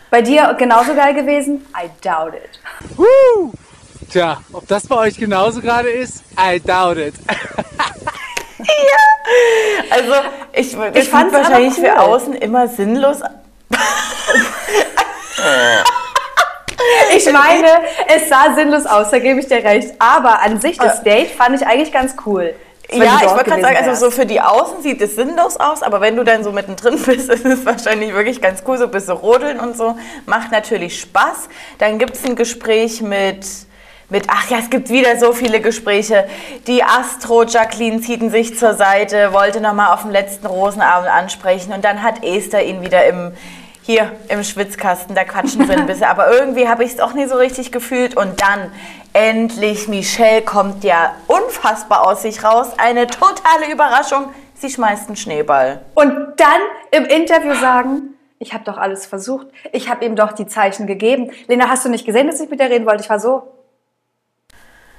Bei 0.09 0.21
dir 0.21 0.55
genauso 0.57 0.93
geil 0.95 1.13
gewesen? 1.13 1.65
I 1.75 1.89
doubt 2.01 2.33
it. 2.35 2.59
Tja, 4.09 4.37
ob 4.53 4.65
das 4.67 4.87
bei 4.87 4.95
euch 4.95 5.17
genauso 5.17 5.59
gerade 5.59 5.89
ist, 5.89 6.23
I 6.39 6.59
doubt 6.61 6.97
it. 6.97 7.15
Also, 9.89 10.13
ich, 10.53 10.77
Ich 10.93 11.05
sieht 11.05 11.31
wahrscheinlich 11.31 11.77
cool. 11.77 11.85
für 11.85 11.99
außen 11.99 12.33
immer 12.35 12.67
sinnlos 12.67 13.21
Ich 17.15 17.31
meine, 17.31 17.67
es 18.07 18.29
sah 18.29 18.53
sinnlos 18.55 18.85
aus, 18.85 19.09
da 19.09 19.19
gebe 19.19 19.39
ich 19.39 19.47
dir 19.47 19.63
recht. 19.63 19.93
Aber 19.99 20.41
an 20.41 20.61
sich, 20.61 20.77
das 20.77 21.03
Date 21.03 21.31
fand 21.31 21.59
ich 21.59 21.67
eigentlich 21.67 21.91
ganz 21.91 22.15
cool. 22.25 22.53
Ja, 22.89 23.19
ich 23.21 23.29
wollte 23.29 23.49
gerade 23.49 23.61
sagen, 23.61 23.77
also 23.85 24.05
so 24.05 24.11
für 24.11 24.25
die 24.25 24.39
Außen 24.39 24.81
sieht 24.81 25.01
es 25.01 25.15
sinnlos 25.15 25.57
aus, 25.57 25.83
aber 25.83 25.99
wenn 25.99 26.15
du 26.15 26.23
dann 26.23 26.43
so 26.43 26.53
mittendrin 26.53 26.97
bist, 27.05 27.29
ist 27.29 27.45
es 27.45 27.65
wahrscheinlich 27.65 28.13
wirklich 28.13 28.41
ganz 28.41 28.63
cool, 28.65 28.77
so 28.77 28.85
ein 28.85 28.91
bisschen 28.91 29.15
rodeln 29.15 29.59
und 29.59 29.75
so. 29.75 29.97
Macht 30.25 30.51
natürlich 30.51 31.01
Spaß. 31.01 31.49
Dann 31.79 31.99
gibt 31.99 32.15
es 32.15 32.23
ein 32.23 32.35
Gespräch 32.35 33.01
mit, 33.01 33.45
mit, 34.09 34.27
ach 34.29 34.49
ja, 34.49 34.59
es 34.59 34.69
gibt 34.69 34.89
wieder 34.89 35.17
so 35.17 35.33
viele 35.33 35.59
Gespräche. 35.59 36.27
Die 36.65 36.83
Astro, 36.83 37.43
Jacqueline 37.43 37.99
ziehten 37.99 38.29
sich 38.29 38.57
zur 38.57 38.73
Seite, 38.73 39.33
wollte 39.33 39.59
nochmal 39.59 39.93
auf 39.93 40.03
dem 40.03 40.11
letzten 40.11 40.45
Rosenabend 40.45 41.09
ansprechen 41.09 41.73
und 41.73 41.83
dann 41.83 42.03
hat 42.03 42.23
Esther 42.23 42.65
ihn 42.65 42.81
wieder 42.81 43.05
im, 43.05 43.33
hier 43.81 44.11
im 44.29 44.43
Schwitzkasten, 44.43 45.13
da 45.13 45.25
quatschen 45.25 45.65
sie 45.65 45.73
ein 45.73 45.85
bisschen. 45.87 46.05
Aber 46.05 46.31
irgendwie 46.31 46.69
habe 46.69 46.85
ich 46.85 46.93
es 46.93 46.99
auch 46.99 47.13
nie 47.13 47.25
so 47.25 47.35
richtig 47.35 47.71
gefühlt. 47.71 48.15
Und 48.15 48.41
dann 48.41 48.71
endlich, 49.13 49.87
Michelle 49.87 50.41
kommt 50.41 50.83
ja 50.83 51.15
unfassbar 51.27 52.07
aus 52.07 52.21
sich 52.21 52.43
raus. 52.43 52.71
Eine 52.77 53.07
totale 53.07 53.71
Überraschung. 53.71 54.29
Sie 54.55 54.69
schmeißt 54.69 55.07
einen 55.07 55.17
Schneeball. 55.17 55.81
Und 55.95 56.13
dann 56.37 56.61
im 56.91 57.05
Interview 57.05 57.53
sagen, 57.55 58.13
ich 58.39 58.53
habe 58.53 58.63
doch 58.63 58.77
alles 58.77 59.05
versucht. 59.05 59.47
Ich 59.71 59.89
habe 59.89 60.05
ihm 60.05 60.15
doch 60.15 60.31
die 60.31 60.47
Zeichen 60.47 60.87
gegeben. 60.87 61.31
Lena, 61.47 61.69
hast 61.69 61.85
du 61.85 61.89
nicht 61.89 62.05
gesehen, 62.05 62.27
dass 62.27 62.39
ich 62.39 62.49
mit 62.49 62.59
dir 62.59 62.69
reden 62.69 62.85
wollte? 62.85 63.03
Ich 63.03 63.09
war 63.09 63.19
so. 63.19 63.56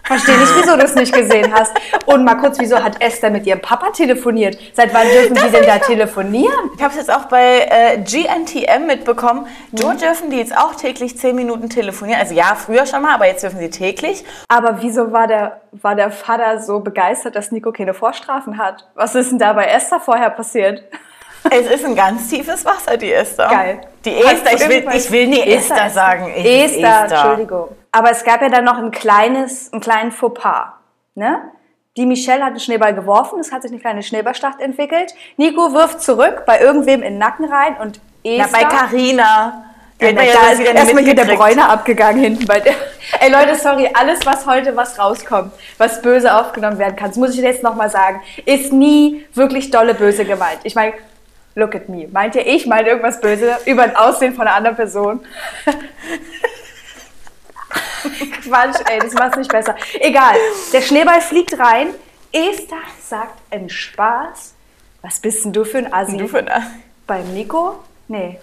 Verstehe 0.09 0.38
nicht, 0.38 0.53
wieso 0.57 0.75
du 0.75 0.85
es 0.85 0.95
nicht 0.95 1.12
gesehen 1.12 1.53
hast. 1.53 1.71
Und 2.07 2.25
mal 2.25 2.37
kurz, 2.37 2.59
wieso 2.59 2.83
hat 2.83 3.00
Esther 3.03 3.29
mit 3.29 3.47
ihrem 3.47 3.61
Papa 3.61 3.91
telefoniert? 3.91 4.59
Seit 4.73 4.95
wann 4.95 5.07
dürfen 5.07 5.35
die 5.35 5.50
denn 5.50 5.67
da 5.67 5.79
telefonieren? 5.79 6.71
Ich 6.75 6.83
habe 6.83 6.93
es 6.93 6.97
jetzt 6.97 7.12
auch 7.12 7.27
bei 7.27 7.69
äh, 7.69 7.99
GNTM 7.99 8.87
mitbekommen. 8.87 9.47
Dort 9.71 10.00
dürfen 10.00 10.31
die 10.31 10.38
jetzt 10.38 10.57
auch 10.57 10.75
täglich 10.75 11.19
10 11.19 11.37
Minuten 11.37 11.69
telefonieren. 11.69 12.19
Also 12.19 12.33
ja, 12.33 12.55
früher 12.55 12.87
schon 12.87 13.03
mal, 13.03 13.15
aber 13.15 13.27
jetzt 13.27 13.43
dürfen 13.43 13.59
sie 13.59 13.69
täglich. 13.69 14.25
Aber 14.49 14.79
wieso 14.81 15.12
war 15.12 15.27
der, 15.27 15.61
war 15.73 15.95
der 15.95 16.11
Vater 16.11 16.62
so 16.62 16.81
begeistert, 16.81 17.37
dass 17.37 17.53
Nico 17.53 17.71
keine 17.71 17.93
Vorstrafen 17.93 18.57
hat? 18.57 18.88
Was 18.95 19.15
ist 19.15 19.31
denn 19.31 19.38
da 19.38 19.53
bei 19.53 19.67
Esther 19.67 20.00
vorher 20.00 20.31
passiert? 20.31 20.85
Es 21.50 21.71
ist 21.71 21.85
ein 21.85 21.95
ganz 21.95 22.29
tiefes 22.29 22.65
Wasser, 22.65 22.97
die 22.97 23.12
Esther. 23.12 23.49
Geil. 23.49 23.81
Die 24.05 24.17
Esther, 24.17 24.55
ich 24.55 24.69
will, 24.69 24.85
ich 24.95 25.11
will 25.11 25.27
nie 25.29 25.41
Esther 25.41 25.77
Esther 25.77 25.91
sagen. 25.91 26.33
Es 26.35 26.45
ist 26.45 26.77
Esther, 26.79 27.05
Entschuldigung. 27.05 27.69
Aber 27.99 28.12
es 28.12 28.23
gab 28.23 28.43
ja 28.43 28.49
dann 28.49 28.64
noch 28.64 28.78
ein 28.78 28.93
kleines, 28.93 29.73
einen 29.73 29.81
kleinen 29.81 30.12
Fauxpas. 30.12 30.69
Ne? 31.17 31.43
Die 31.97 32.07
Michelle 32.07 32.45
hat 32.45 32.50
einen 32.50 32.61
Schneeball 32.61 32.95
geworfen, 32.95 33.40
es 33.40 33.50
hat 33.50 33.62
sich 33.62 33.73
eine 33.73 33.81
kleine 33.81 34.05
Schneeballschlacht 34.05 34.61
entwickelt. 34.61 35.14
Nico 35.37 35.75
wirft 35.75 36.00
zurück 36.00 36.45
bei 36.47 36.61
irgendwem 36.61 37.02
in 37.02 37.14
den 37.14 37.19
Nacken 37.19 37.47
rein 37.47 37.76
und 37.83 38.00
Na, 38.23 38.45
Esther... 38.45 38.52
bei 38.52 38.64
Carina. 38.67 39.64
Ja, 40.00 40.12
da 40.12 40.23
ja 40.23 40.33
sonst 40.33 40.61
ist 40.61 40.75
erstmal 40.76 41.02
hier 41.02 41.17
der. 41.17 41.25
Bräuner 41.25 41.71
abgegangen 41.71 42.23
hinten 42.23 42.47
bei 42.47 42.61
der. 42.61 42.75
Ey 43.21 43.33
Leute, 43.33 43.57
sorry, 43.57 43.90
alles 43.93 44.25
was 44.25 44.47
heute 44.47 44.76
was 44.76 44.97
rauskommt, 44.97 45.52
was 45.78 46.00
böse 46.00 46.33
aufgenommen 46.33 46.78
werden 46.78 46.95
kann, 46.95 47.09
das 47.09 47.17
muss 47.17 47.35
ich 47.35 47.40
jetzt 47.40 47.64
nochmal 47.64 47.90
sagen, 47.90 48.21
ist 48.45 48.73
nie 48.73 49.26
wirklich 49.35 49.73
dolle 49.73 49.95
böse 49.95 50.25
gemeint. 50.25 50.61
Ich 50.62 50.76
meine, 50.76 50.93
look 51.57 51.75
at 51.75 51.88
me. 51.88 52.07
Meint 52.12 52.37
ihr, 52.37 52.47
ich 52.47 52.64
meine 52.67 52.88
irgendwas 52.88 53.21
böse 53.21 53.59
über 53.67 53.83
ein 53.83 53.97
Aussehen 53.97 54.35
von 54.35 54.47
einer 54.47 54.55
anderen 54.57 54.76
Person? 54.76 55.21
Quatsch, 58.45 58.81
ey, 58.90 58.99
das 59.00 59.12
macht's 59.14 59.37
nicht 59.38 59.50
besser. 59.50 59.75
Egal, 60.00 60.35
der 60.73 60.81
Schneeball 60.83 61.21
fliegt 61.21 61.59
rein. 61.59 61.88
Esther 62.33 62.76
sagt 63.02 63.38
im 63.50 63.69
Spaß, 63.69 64.55
was 65.02 65.21
bist 65.21 65.45
denn 65.45 65.52
du 65.52 65.64
für 65.64 65.78
ein 65.78 65.93
Assi? 65.93 66.17
Du 66.17 66.28
für 66.28 66.38
eine- 66.38 66.67
Beim 67.07 67.33
Nico? 67.33 67.78
Nee, 68.09 68.38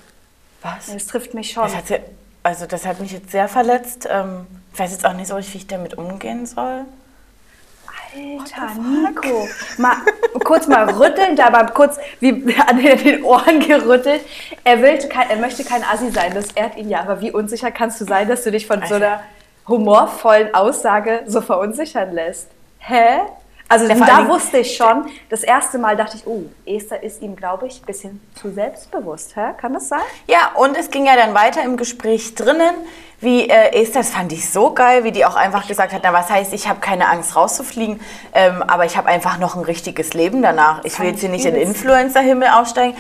Was? 0.62 0.88
das 0.92 1.06
trifft 1.08 1.34
mich 1.34 1.52
schon. 1.52 1.64
Das 1.64 1.76
hat, 1.76 1.88
sie- 1.88 2.00
also 2.44 2.66
das 2.66 2.86
hat 2.86 3.00
mich 3.00 3.12
jetzt 3.12 3.32
sehr 3.32 3.48
verletzt. 3.48 4.08
Ähm, 4.10 4.48
ich 4.74 4.80
weiß 4.80 4.92
jetzt 4.92 5.06
auch 5.06 5.14
nicht 5.14 5.28
so 5.28 5.36
richtig, 5.36 5.54
wie 5.54 5.58
ich 5.60 5.68
damit 5.68 5.98
umgehen 5.98 6.46
soll. 6.46 6.86
Alter, 8.16 8.74
Nico. 8.82 9.48
Mal, 9.78 9.98
kurz 10.44 10.68
mal 10.68 10.90
rütteln, 10.90 11.36
da 11.36 11.50
mal 11.50 11.66
kurz 11.68 11.98
wie 12.20 12.56
an 12.68 12.78
den 12.82 13.24
Ohren 13.24 13.60
gerüttelt. 13.60 14.22
Er, 14.64 14.82
will 14.82 14.98
er 15.30 15.36
möchte 15.38 15.64
kein 15.64 15.84
Assi 15.84 16.12
sein, 16.12 16.34
das 16.34 16.52
ehrt 16.54 16.78
ihn 16.78 16.90
ja. 16.90 17.02
Aber 17.02 17.22
wie 17.22 17.32
unsicher 17.32 17.72
kannst 17.72 18.00
du 18.02 18.06
sein, 18.06 18.28
dass 18.28 18.44
du 18.44 18.52
dich 18.52 18.68
von 18.68 18.86
so 18.88 18.96
einer 18.96 19.22
humorvollen 19.68 20.54
Aussage 20.54 21.24
so 21.26 21.42
verunsichern 21.42 22.14
lässt? 22.14 22.50
Hä? 22.80 23.22
Also 23.68 23.88
Ja, 23.88 23.96
da 23.96 24.28
wusste 24.28 24.60
ich 24.60 24.78
schon, 24.78 25.08
das 25.30 25.42
erste 25.42 25.80
Mal 25.80 25.96
dachte 25.98 26.18
ich, 26.18 26.28
oh, 26.28 26.44
Esther 26.68 27.02
ist 27.02 27.22
ihm, 27.24 27.36
glaube 27.36 27.66
ich, 27.66 27.82
ein 27.82 27.86
bisschen 27.86 28.22
zu 28.40 28.52
selbstbewusst. 28.52 29.36
Hä? 29.36 29.54
Kann 29.58 29.74
das 29.74 29.90
sein? 29.90 30.02
Ja, 30.28 30.52
und 30.54 30.78
es 30.78 30.92
ging 30.92 31.08
ja 31.08 31.16
dann 31.16 31.34
weiter 31.34 31.64
im 31.64 31.76
Gespräch 31.76 32.36
drinnen, 32.36 32.76
wie 33.22 33.50
äh, 33.50 33.82
Esther, 33.82 34.02
das 34.02 34.12
fand 34.12 34.32
ich 34.34 34.52
so 34.52 34.72
geil, 34.72 35.04
wie 35.04 35.12
die 35.12 35.26
auch 35.26 35.36
einfach 35.36 35.68
gesagt 35.68 35.94
hat, 35.94 36.02
na 36.04 36.14
was 36.14 36.30
heißt, 36.30 36.54
ich 36.54 36.68
habe 36.68 36.80
keine 36.80 37.10
Angst 37.10 37.36
rauszufliegen, 37.36 38.00
ähm, 38.34 38.62
aber 38.62 38.86
ich 38.86 38.98
habe 38.98 39.08
einfach 39.08 39.40
noch 39.40 39.56
ein 39.56 39.64
richtiges 39.64 40.14
Leben 40.14 40.44
danach. 40.44 40.84
Ich 40.84 41.00
will 41.00 41.08
jetzt 41.08 41.22
hier 41.22 41.34
ich 41.34 41.44
nicht 41.44 41.46
in. 41.46 41.56
Influencer-Himmel 41.56 42.50
aussteigen. 42.50 42.96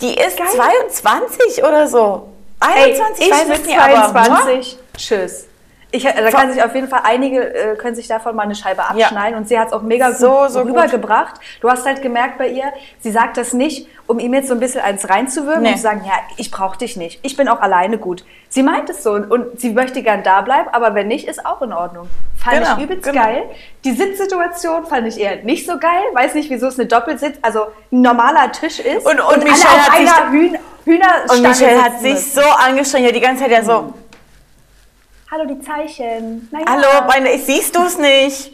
Die 0.00 0.14
ist 0.14 0.36
Geil. 0.36 0.48
22 0.88 1.62
oder 1.62 1.86
so. 1.86 2.28
Ey, 2.60 2.94
21, 3.00 3.24
ich 3.24 3.32
weiß 3.32 3.48
mit 3.48 3.60
es 3.60 3.66
nicht, 3.66 3.78
aber 3.78 4.12
22. 4.12 4.78
Tschüss. 4.96 5.49
Ich, 5.92 6.04
äh, 6.04 6.12
da 6.14 6.30
kann 6.30 6.52
sich 6.52 6.62
auf 6.62 6.74
jeden 6.74 6.88
Fall 6.88 7.00
einige 7.04 7.52
äh, 7.54 7.76
können 7.76 7.94
sich 7.96 8.06
davon 8.06 8.36
mal 8.36 8.42
eine 8.44 8.54
Scheibe 8.54 8.82
abschneiden 8.88 9.36
und 9.38 9.48
sie 9.48 9.58
hat 9.58 9.68
es 9.68 9.72
auch 9.72 9.82
mega 9.82 10.12
So, 10.12 10.30
gut 10.42 10.50
so 10.50 10.60
gut. 10.60 10.68
rübergebracht. 10.70 11.34
Du 11.60 11.68
hast 11.68 11.84
halt 11.84 12.00
gemerkt 12.02 12.38
bei 12.38 12.48
ihr, 12.48 12.72
sie 13.00 13.10
sagt 13.10 13.36
das 13.36 13.52
nicht, 13.52 13.88
um 14.06 14.18
ihm 14.18 14.32
jetzt 14.34 14.48
so 14.48 14.54
ein 14.54 14.60
bisschen 14.60 14.82
eins 14.82 15.08
reinzuwirken 15.08 15.62
Nee. 15.62 15.70
und 15.70 15.76
zu 15.76 15.82
sagen, 15.82 16.02
ja, 16.06 16.12
ich 16.36 16.50
brauche 16.50 16.78
dich 16.78 16.96
nicht, 16.96 17.18
ich 17.22 17.36
bin 17.36 17.48
auch 17.48 17.60
alleine 17.60 17.98
gut. 17.98 18.24
Sie 18.48 18.62
meint 18.62 18.88
es 18.90 19.02
so 19.02 19.12
und, 19.12 19.30
und 19.30 19.60
sie 19.60 19.70
möchte 19.70 20.02
gern 20.02 20.22
da 20.22 20.40
bleiben, 20.42 20.68
aber 20.72 20.94
wenn 20.94 21.08
nicht, 21.08 21.26
ist 21.28 21.44
auch 21.46 21.62
in 21.62 21.72
Ordnung. 21.72 22.08
Fand 22.36 22.56
Genau, 22.58 22.76
ich 22.76 22.82
übelst 22.84 23.04
genau. 23.04 23.22
geil. 23.22 23.42
Die 23.84 23.92
Sitzsituation 23.92 24.86
fand 24.86 25.06
ich 25.06 25.20
eher 25.20 25.36
nicht 25.44 25.66
so 25.66 25.78
geil. 25.78 26.02
Weiß 26.14 26.34
nicht, 26.34 26.50
wieso 26.50 26.66
es 26.68 26.78
eine 26.78 26.86
Doppelsitz, 26.88 27.36
also 27.42 27.66
ein 27.92 28.00
normaler 28.02 28.50
Tisch 28.52 28.78
ist 28.80 29.06
Und- 29.06 29.20
und 29.20 29.26
alle 29.26 29.44
Michelle 29.44 29.82
hat 29.86 29.96
sich 29.96 30.10
Hühn 30.30 30.58
Hühnerstange 30.84 31.32
Und 31.32 31.42
Michelle 31.48 31.82
hat 31.84 32.00
sich 32.00 32.32
so 32.32 32.40
angestrengt, 32.40 33.06
ja 33.06 33.12
die 33.12 33.20
ganze 33.20 33.42
Zeit 33.42 33.52
ja 33.52 33.62
so, 33.62 33.92
Hallo, 35.32 35.44
die 35.44 35.60
Zeichen. 35.60 36.48
Ja. 36.50 36.58
hallo, 36.68 37.06
meine, 37.06 37.38
siehst 37.38 37.76
du 37.76 37.84
es 37.84 37.96
nicht? 37.96 38.52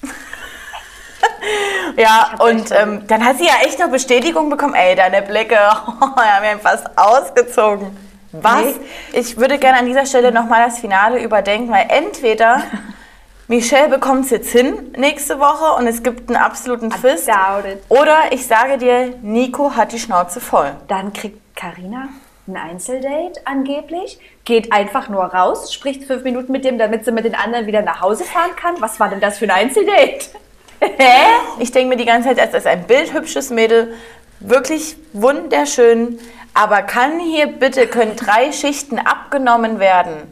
ja, 1.96 2.36
und 2.38 2.70
ähm, 2.70 3.04
dann 3.08 3.24
hat 3.24 3.38
sie 3.38 3.46
ja 3.46 3.54
echt 3.64 3.80
noch 3.80 3.88
Bestätigung 3.88 4.48
bekommen, 4.48 4.74
ey, 4.74 4.94
deine 4.94 5.22
Blicke, 5.22 5.54
ja, 5.56 6.40
mir 6.40 6.50
haben 6.50 6.60
fast 6.60 6.86
ausgezogen. 6.96 7.96
Was? 8.30 8.62
Nee. 8.62 8.74
Ich 9.12 9.38
würde 9.38 9.58
gerne 9.58 9.80
an 9.80 9.86
dieser 9.86 10.06
Stelle 10.06 10.30
nochmal 10.30 10.64
das 10.64 10.78
Finale 10.78 11.20
überdenken, 11.20 11.72
weil 11.72 11.86
entweder 11.88 12.62
Michelle 13.48 13.88
bekommt 13.88 14.26
es 14.26 14.30
jetzt 14.30 14.52
hin 14.52 14.92
nächste 14.96 15.40
Woche 15.40 15.76
und 15.80 15.88
es 15.88 16.04
gibt 16.04 16.30
einen 16.30 16.40
absoluten 16.40 16.90
Twist. 16.90 17.26
doubt 17.26 17.64
it. 17.64 17.82
Oder 17.88 18.30
ich 18.30 18.46
sage 18.46 18.78
dir, 18.78 19.18
Nico 19.20 19.74
hat 19.74 19.90
die 19.90 19.98
Schnauze 19.98 20.40
voll. 20.40 20.76
Dann 20.86 21.12
kriegt 21.12 21.56
Karina 21.56 22.08
ein 22.46 22.56
Einzeldate 22.56 23.40
angeblich, 23.44 24.18
geht 24.44 24.72
einfach 24.72 25.08
nur 25.08 25.24
raus, 25.24 25.72
spricht 25.72 26.04
fünf 26.04 26.24
Minuten 26.24 26.52
mit 26.52 26.64
dem, 26.64 26.78
damit 26.78 27.04
sie 27.04 27.12
mit 27.12 27.24
den 27.24 27.34
anderen 27.34 27.66
wieder 27.66 27.82
nach 27.82 28.00
Hause 28.00 28.24
fahren 28.24 28.54
kann. 28.56 28.74
Was 28.80 29.00
war 29.00 29.08
denn 29.08 29.20
das 29.20 29.38
für 29.38 29.46
ein 29.46 29.50
Einzeldate? 29.50 30.26
Hä? 30.80 31.14
Ich 31.58 31.72
denke 31.72 31.88
mir 31.88 31.96
die 31.96 32.04
ganze 32.04 32.28
Zeit, 32.34 32.48
es 32.48 32.54
ist 32.54 32.66
ein 32.66 32.86
bildhübsches 32.86 33.50
Mädel, 33.50 33.94
wirklich 34.40 34.96
wunderschön. 35.12 36.18
Aber 36.52 36.82
kann 36.82 37.18
hier 37.18 37.46
bitte, 37.46 37.86
können 37.86 38.14
drei 38.16 38.52
Schichten 38.52 38.98
abgenommen 38.98 39.80
werden? 39.80 40.30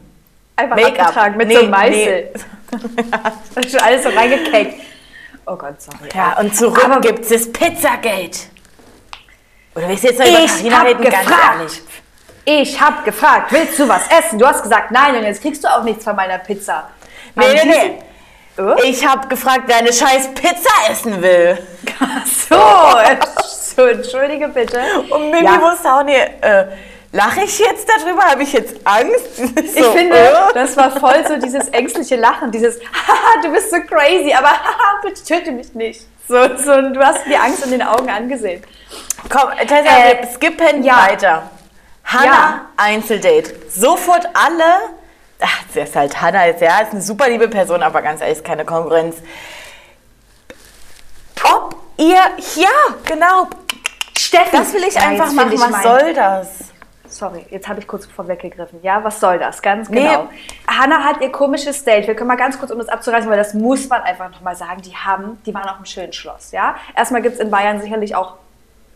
Einfach 0.55 0.77
abgetragen 0.77 1.37
mit 1.37 1.49
Nee, 1.49 1.55
so 1.55 1.61
einem 1.61 1.71
Meißel. 1.71 2.33
Das 3.55 3.67
ist 3.67 3.73
schon 3.73 3.81
alles 3.81 4.03
so 4.03 4.09
reingekeckt. 4.09 4.81
Oh 5.47 5.57
Gott, 5.57 5.83
sorry. 5.83 6.09
Ja, 6.15 6.39
und 6.41 6.57
zurück 6.57 7.03
gibt 7.03 7.19
es 7.21 7.29
das 7.29 7.53
Pizzagate. 7.53 8.39
Oder 9.75 9.89
willst 9.89 10.05
du 10.05 10.09
jetzt 10.09 10.19
noch 10.21 10.27
über 10.27 10.47
Carina 10.47 10.83
reden? 10.83 11.05
Ganz 11.05 11.27
gefragt. 11.27 11.59
ehrlich. 11.59 11.83
Ich 12.45 12.81
hab 12.81 13.05
gefragt, 13.05 13.53
willst 13.53 13.79
du 13.79 13.89
was 13.89 14.03
essen? 14.09 14.39
Du 14.39 14.47
hast 14.47 14.63
gesagt, 14.63 14.91
nein, 14.91 15.15
und 15.17 15.23
jetzt 15.25 15.41
kriegst 15.43 15.63
du 15.63 15.69
auch 15.69 15.83
nichts 15.85 16.03
von 16.05 16.17
meiner 16.17 16.39
Pizza. 16.39 16.89
Nee, 17.37 17.45
nee, 17.55 17.65
nee. 17.65 17.99
Oh? 18.59 18.75
Ich 18.85 19.07
habe 19.07 19.29
gefragt, 19.29 19.63
wer 19.67 19.77
eine 19.77 19.93
scheiß 19.93 20.35
Pizza 20.35 20.71
essen 20.91 21.23
will. 21.23 21.57
So, 22.49 22.57
so, 23.77 23.87
entschuldige 23.87 24.49
bitte. 24.49 24.81
Und 25.11 25.31
Mimi 25.31 25.45
Ja. 25.45 25.61
wusste 25.63 25.91
auch 25.95 26.03
nicht, 26.03 26.19
äh, 26.43 26.67
lache 27.13 27.45
ich 27.45 27.59
jetzt 27.61 27.87
darüber? 27.89 28.23
Habe 28.25 28.43
ich 28.43 28.53
jetzt 28.53 28.75
Angst? 28.85 29.39
Ich 29.57 29.73
So, 29.83 29.93
finde, 29.93 30.17
äh? 30.19 30.33
das 30.53 30.77
war 30.77 30.91
voll 30.91 31.25
so 31.27 31.37
dieses 31.39 31.69
ängstliche 31.69 32.17
Lachen, 32.17 32.51
dieses 32.51 32.79
Haha, 33.09 33.41
du 33.43 33.53
bist 33.53 33.71
so 33.71 33.77
crazy, 33.89 34.35
aber 34.35 34.49
haha, 34.51 35.01
bitte 35.03 35.25
töte 35.25 35.53
mich 35.53 35.73
nicht. 35.75 36.03
So, 36.29 36.35
so, 36.59 36.83
du 36.91 37.01
hast 37.01 37.25
die 37.27 37.37
Angst 37.37 37.65
in 37.65 37.71
den 37.71 37.83
Augen 37.83 38.11
angesehen. 38.11 38.63
Komm, 39.31 39.51
Tessa, 39.67 39.75
Äh, 40.11 40.19
wir 40.23 40.29
skippen 40.35 40.83
ja. 40.83 41.07
weiter. 41.09 41.51
Hanna, 42.13 42.25
Ja. 42.25 42.61
Einzeldate. 42.77 43.55
Sofort 43.71 44.27
alle. 44.35 44.91
Ach, 45.41 45.59
das 45.75 45.89
ist 45.89 45.97
halt 45.97 46.21
Hanna, 46.21 46.47
ist, 46.47 46.61
ja, 46.61 46.79
ist 46.81 46.93
eine 46.93 47.03
super 47.03 47.29
liebe 47.29 47.49
Person, 47.49 47.83
aber 47.83 48.01
ganz 48.03 48.21
ehrlich, 48.21 48.39
ist 48.39 48.45
keine 48.45 48.65
Konkurrenz. 48.65 49.17
Ob 51.45 51.75
ihr, 51.97 52.15
ja, 52.57 52.69
genau, 53.05 53.49
Steffen, 54.17 54.59
das 54.61 54.73
will 54.73 54.85
ich 54.85 54.97
einfach 54.97 55.27
jetzt 55.27 55.35
machen. 55.35 55.53
ich 55.53 55.61
Was 55.61 55.71
mein- 55.71 55.83
soll 55.83 56.15
das? 56.15 56.59
Sorry, 57.09 57.45
jetzt 57.51 57.69
habe 57.69 57.79
ich 57.79 57.87
kurz 57.87 58.07
vorweggegriffen. 58.07 58.81
Ja, 58.83 59.05
was 59.05 59.21
soll 59.21 59.39
das? 59.39 59.61
Ganz 59.61 59.91
Nee. 59.91 60.01
genau. 60.01 60.29
Hannah 60.67 61.05
hat 61.05 61.21
ihr 61.21 61.31
komisches 61.31 61.85
Date. 61.85 62.07
Wir 62.07 62.15
können 62.15 62.29
mal 62.29 62.37
ganz 62.37 62.59
kurz, 62.59 62.71
um 62.71 62.79
das 62.79 62.89
abzureißen, 62.89 63.29
weil 63.29 63.37
das 63.37 63.53
muss 63.53 63.87
man 63.89 64.01
einfach 64.03 64.31
nochmal 64.31 64.57
sagen. 64.57 64.81
Die 64.81 64.97
haben, 64.97 65.39
die 65.45 65.53
waren 65.53 65.69
auf 65.69 65.77
einem 65.77 65.85
schönen 65.85 66.15
Schloss. 66.15 66.53
Ja, 66.53 66.77
erstmal 66.97 67.21
gibt 67.21 67.35
es 67.35 67.41
in 67.41 67.51
Bayern 67.51 67.83
sicherlich 67.83 68.15
auch 68.17 68.37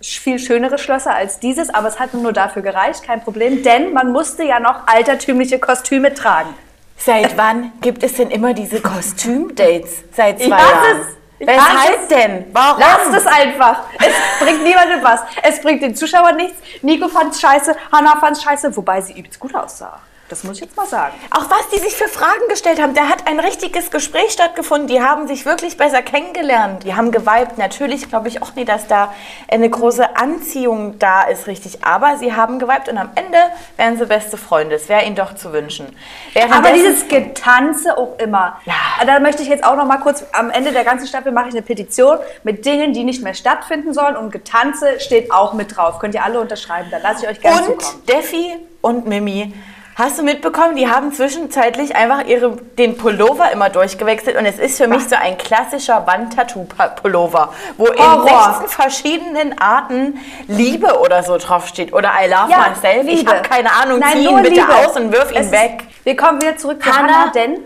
viel 0.00 0.38
schönere 0.38 0.78
Schlösser 0.78 1.14
als 1.14 1.38
dieses, 1.40 1.72
aber 1.74 1.88
es 1.88 1.98
hat 1.98 2.14
nur 2.14 2.32
dafür 2.32 2.62
gereicht, 2.62 3.02
kein 3.02 3.22
Problem, 3.22 3.62
denn 3.62 3.92
man 3.92 4.12
musste 4.12 4.42
ja 4.44 4.60
noch 4.60 4.86
altertümliche 4.86 5.58
Kostüme 5.58 6.12
tragen. 6.14 6.54
Seit 6.98 7.36
wann 7.36 7.72
gibt 7.80 8.02
es 8.02 8.14
denn 8.14 8.30
immer 8.30 8.54
diese 8.54 8.80
Kostümdates? 8.80 10.04
Seit 10.14 10.38
zwei 10.38 10.44
Ich 10.44 10.50
Jahren. 10.50 11.00
es. 11.00 11.06
Ich 11.38 11.46
Weshalb 11.46 12.00
es. 12.02 12.08
denn? 12.08 12.46
Warum? 12.52 12.80
Lasst 12.80 13.12
es 13.14 13.26
einfach. 13.26 13.82
Es 13.98 14.14
bringt 14.42 14.62
niemandem 14.64 15.02
was. 15.02 15.20
Es 15.42 15.60
bringt 15.60 15.82
den 15.82 15.94
Zuschauern 15.94 16.36
nichts. 16.36 16.58
Nico 16.80 17.08
fand 17.08 17.34
scheiße, 17.36 17.76
Hannah 17.92 18.18
fand 18.18 18.38
scheiße, 18.40 18.74
wobei 18.74 19.02
sie 19.02 19.18
übelst 19.18 19.38
gut 19.38 19.54
aussah. 19.54 20.00
Das 20.28 20.42
muss 20.42 20.56
ich 20.56 20.64
jetzt 20.64 20.76
mal 20.76 20.86
sagen. 20.86 21.14
Auch 21.30 21.48
was 21.50 21.68
die 21.72 21.78
sich 21.78 21.94
für 21.94 22.08
Fragen 22.08 22.48
gestellt 22.48 22.82
haben. 22.82 22.94
Da 22.94 23.02
hat 23.08 23.28
ein 23.28 23.38
richtiges 23.38 23.90
Gespräch 23.92 24.30
stattgefunden. 24.32 24.88
Die 24.88 25.00
haben 25.00 25.28
sich 25.28 25.46
wirklich 25.46 25.76
besser 25.76 26.02
kennengelernt. 26.02 26.82
Die 26.82 26.94
haben 26.96 27.12
geweibt. 27.12 27.58
Natürlich 27.58 28.08
glaube 28.08 28.26
ich 28.28 28.42
auch 28.42 28.54
nie, 28.56 28.64
dass 28.64 28.88
da 28.88 29.14
eine 29.48 29.70
große 29.70 30.16
Anziehung 30.16 30.98
da 30.98 31.22
ist, 31.22 31.46
richtig. 31.46 31.84
Aber 31.84 32.16
sie 32.16 32.34
haben 32.34 32.58
geweibt 32.58 32.88
und 32.88 32.98
am 32.98 33.10
Ende 33.14 33.38
wären 33.76 33.96
sie 33.98 34.06
beste 34.06 34.36
Freunde. 34.36 34.74
Es 34.76 34.88
wäre 34.88 35.04
ihnen 35.04 35.14
doch 35.14 35.34
zu 35.36 35.52
wünschen. 35.52 35.86
Aber 36.34 36.48
Währenddessen- 36.64 36.74
dieses 36.74 37.08
Getanze 37.08 37.96
auch 37.96 38.18
immer. 38.18 38.60
Ja. 38.64 38.74
Da 39.06 39.20
möchte 39.20 39.42
ich 39.42 39.48
jetzt 39.48 39.64
auch 39.64 39.76
noch 39.76 39.86
mal 39.86 39.98
kurz, 39.98 40.24
am 40.32 40.50
Ende 40.50 40.72
der 40.72 40.82
ganzen 40.84 41.06
Staffel 41.06 41.30
mache 41.30 41.48
ich 41.48 41.54
eine 41.54 41.62
Petition 41.62 42.18
mit 42.42 42.64
Dingen, 42.66 42.92
die 42.92 43.04
nicht 43.04 43.22
mehr 43.22 43.34
stattfinden 43.34 43.94
sollen. 43.94 44.16
Und 44.16 44.32
Getanze 44.32 44.98
steht 44.98 45.30
auch 45.30 45.52
mit 45.52 45.76
drauf. 45.76 45.98
Könnt 46.00 46.14
ihr 46.14 46.24
alle 46.24 46.40
unterschreiben. 46.40 46.88
Da 46.90 46.98
lasse 46.98 47.24
ich 47.24 47.30
euch 47.30 47.40
gerne 47.40 47.58
zukommen. 47.58 47.78
Und 47.78 48.10
Steffi 48.10 48.56
und 48.80 49.06
Mimi, 49.06 49.54
hast 49.96 50.18
du 50.18 50.22
mitbekommen, 50.22 50.76
die 50.76 50.88
haben 50.88 51.12
zwischenzeitlich 51.12 51.96
einfach 51.96 52.26
ihre, 52.26 52.52
den 52.78 52.96
Pullover 52.96 53.50
immer 53.50 53.70
durchgewechselt 53.70 54.36
und 54.36 54.44
es 54.46 54.58
ist 54.58 54.76
für 54.76 54.86
mich 54.88 55.08
so 55.08 55.16
ein 55.16 55.36
klassischer 55.38 56.06
Wandtattoo-Pullover, 56.06 57.52
wo 57.76 57.86
in 57.86 57.98
Horror. 57.98 58.54
16 58.60 58.68
verschiedenen 58.68 59.58
Arten 59.58 60.18
Liebe 60.48 61.00
oder 61.00 61.22
so 61.22 61.38
draufsteht 61.38 61.92
oder 61.92 62.10
I 62.22 62.28
love 62.28 62.50
Ja, 62.50 62.68
myself. 62.68 63.06
Ich 63.08 63.26
habe 63.26 63.42
keine 63.42 63.72
Ahnung, 63.72 63.98
Nein, 63.98 64.12
zieh 64.12 64.24
ihn 64.28 64.36
bitte 64.42 64.60
Liebe. 64.60 64.74
aus 64.86 64.96
und 64.96 65.12
wirf 65.12 65.30
ihn 65.32 65.38
Es 65.38 65.46
ist- 65.46 65.52
weg. 65.52 65.84
Wir 66.04 66.14
kommen 66.16 66.40
wieder 66.40 66.56
zurück 66.56 66.82
zu 66.82 66.90
Hannah 66.94 67.22
Hannah, 67.22 67.32
denn 67.32 67.58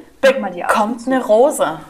Kommt 0.69 1.07
eine 1.07 1.25
Rose. 1.25 1.81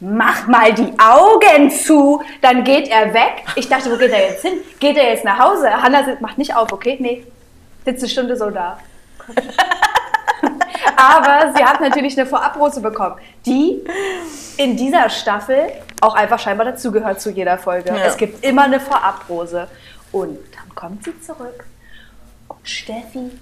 Mach 0.00 0.46
mal 0.46 0.72
die 0.72 0.92
Augen 0.98 1.70
zu, 1.70 2.22
dann 2.42 2.62
geht 2.62 2.88
er 2.88 3.14
weg. 3.14 3.42
Ich 3.54 3.68
dachte, 3.68 3.90
wo 3.90 3.96
geht 3.96 4.12
er 4.12 4.28
jetzt 4.30 4.42
hin? 4.42 4.52
Geht 4.78 4.96
er 4.98 5.08
jetzt 5.10 5.24
nach 5.24 5.38
Hause? 5.38 5.70
Hannah 5.70 6.04
sitzt- 6.04 6.20
macht 6.20 6.36
nicht 6.36 6.54
auf, 6.54 6.70
okay? 6.72 6.96
Nee, 7.00 7.24
sitzt 7.86 8.02
eine 8.02 8.10
Stunde 8.10 8.36
so 8.36 8.50
da. 8.50 8.78
Aber 10.96 11.52
sie 11.56 11.64
hat 11.64 11.80
natürlich 11.80 12.18
eine 12.18 12.26
Vorabrose 12.26 12.80
bekommen, 12.80 13.16
die 13.44 13.84
in 14.56 14.76
dieser 14.76 15.10
Staffel 15.10 15.72
auch 16.00 16.14
einfach 16.14 16.38
scheinbar 16.38 16.66
dazugehört 16.66 17.20
zu 17.20 17.30
jeder 17.30 17.58
Folge. 17.58 17.88
Ja. 17.90 18.04
Es 18.04 18.16
gibt 18.16 18.44
immer 18.44 18.62
eine 18.62 18.80
Vorabrose. 18.80 19.68
Und 20.12 20.38
dann 20.54 20.74
kommt 20.74 21.04
sie 21.04 21.20
zurück 21.20 21.64
und 22.46 22.68
Steffi 22.68 23.32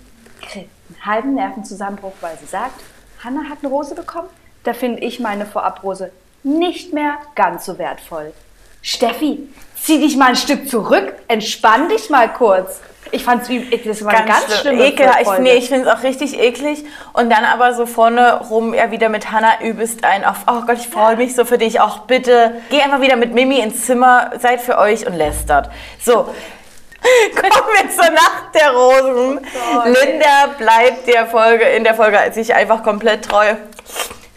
kriegt 0.41 0.71
einen 0.89 1.05
halben 1.05 1.35
Nervenzusammenbruch, 1.35 2.15
weil 2.23 2.39
sie 2.39 2.47
sagt, 2.47 2.81
Hannah 3.23 3.49
hat 3.49 3.59
eine 3.63 3.69
Rose 3.69 3.95
bekommen. 3.95 4.29
Da 4.65 4.73
finde 4.73 5.01
ich 5.01 5.21
meine 5.21 5.45
Vorabrose 5.45 6.13
nicht 6.43 6.93
mehr 6.93 7.19
ganz 7.35 7.67
so 7.67 7.79
wertvoll. 7.79 8.33
Steffi, 8.81 9.49
zieh 9.77 10.01
dich 10.01 10.17
mal 10.17 10.31
ein 10.31 10.37
Stück 10.37 10.69
zurück, 10.69 11.13
entspann 11.29 11.89
dich 11.89 12.11
mal 12.11 12.33
kurz. 12.33 12.81
Ich 13.13 13.25
fand 13.25 13.43
es, 13.43 13.85
das 13.85 14.05
war 14.05 14.15
eine 14.15 14.27
ganz 14.27 14.61
schlimm. 14.61 14.81
Ekel, 14.81 15.07
ich, 15.21 15.29
nee, 15.39 15.53
ich 15.53 15.69
finde 15.69 15.89
es 15.89 15.95
auch 15.95 16.03
richtig 16.03 16.41
eklig. 16.41 16.85
Und 17.13 17.31
dann 17.31 17.45
aber 17.45 17.75
so 17.75 17.85
vorne 17.85 18.41
rum 18.49 18.73
ja 18.73 18.91
wieder 18.91 19.11
mit 19.11 19.31
Hannah 19.31 19.61
übelst 19.61 20.03
ein 20.05 20.25
auf, 20.25 20.39
oh 20.47 20.63
Gott, 20.67 20.79
ich 20.79 20.89
freue 20.89 21.17
mich 21.17 21.35
so 21.35 21.45
für 21.45 21.59
dich. 21.59 21.81
Auch 21.81 22.01
bitte, 22.01 22.55
geh 22.71 22.81
einfach 22.81 23.03
wieder 23.03 23.17
mit 23.17 23.35
Mimi 23.35 23.61
ins 23.61 23.85
Zimmer, 23.85 24.31
seid 24.41 24.63
für 24.63 24.79
euch 24.79 25.07
und 25.07 25.15
lästert. 25.15 25.71
So. 26.03 26.15
Kommen 27.35 27.75
wir 27.81 27.91
zur 27.91 28.11
Nacht 28.13 28.55
der 28.55 28.71
Rosen. 28.71 29.41
Linda 29.85 30.47
bleibt 30.57 31.07
der 31.07 31.27
Folge, 31.27 31.65
in 31.65 31.85
der 31.85 31.95
Folge 31.95 32.19
sich 32.33 32.55
einfach 32.55 32.83
komplett 32.83 33.25
treu. 33.25 33.55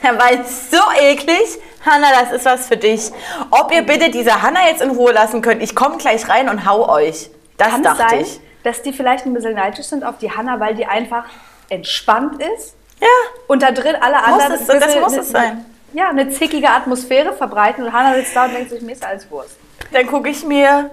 Weil 0.01 0.41
es 0.41 0.69
so 0.69 0.81
eklig. 0.99 1.59
Hannah, 1.85 2.09
das 2.19 2.31
ist 2.31 2.45
was 2.45 2.67
für 2.67 2.77
dich. 2.77 3.11
Ob 3.51 3.71
ihr 3.71 3.83
bitte 3.83 4.09
diese 4.09 4.41
Hannah 4.41 4.67
jetzt 4.67 4.81
in 4.81 4.89
Ruhe 4.89 5.13
lassen 5.13 5.41
könnt. 5.41 5.61
Ich 5.61 5.75
komme 5.75 5.97
gleich 5.97 6.27
rein 6.27 6.49
und 6.49 6.65
hau 6.65 6.89
euch. 6.89 7.29
Das 7.57 7.69
Kann 7.69 7.83
dachte 7.83 8.05
sein, 8.09 8.21
ich. 8.21 8.39
Dass 8.65 8.81
die 8.81 8.91
vielleicht 8.93 9.25
ein 9.25 9.33
bisschen 9.33 9.53
neidisch 9.55 9.85
sind 9.85 10.03
auf 10.03 10.17
die 10.17 10.31
Hannah, 10.31 10.59
weil 10.59 10.75
die 10.75 10.85
einfach 10.85 11.23
entspannt 11.69 12.41
ist 12.57 12.75
Ja. 12.99 13.07
und 13.47 13.61
da 13.63 13.71
drin 13.71 13.95
alle 13.99 14.15
Muss 14.17 14.25
anderen 14.25 14.51
es- 14.53 14.65
das 14.67 14.79
bisschen 14.85 15.01
muss 15.01 15.13
eine- 15.13 15.21
es 15.21 15.29
sein. 15.29 15.65
Ja, 15.93 16.09
eine 16.09 16.29
zickige 16.29 16.69
Atmosphäre 16.69 17.33
verbreiten 17.33 17.85
und 17.85 17.93
Hannah 17.93 18.15
sitzt 18.15 18.35
da 18.35 18.45
und 18.45 18.53
denkt 18.53 18.69
sich, 18.69 18.81
mir 18.81 18.91
ist 18.93 19.05
alles 19.05 19.29
Wurst. 19.31 19.55
Dann 19.93 20.07
gucke 20.07 20.29
ich 20.29 20.43
mir 20.43 20.89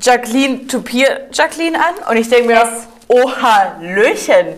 Jacqueline 0.00 0.66
Tupier 0.66 1.26
Jacqueline 1.32 1.76
an 1.78 1.94
und 2.10 2.16
ich 2.16 2.28
denke 2.28 2.46
mir, 2.48 2.54
Yes. 2.54 2.88
oh 3.08 3.30
Hallöchen. 3.32 4.56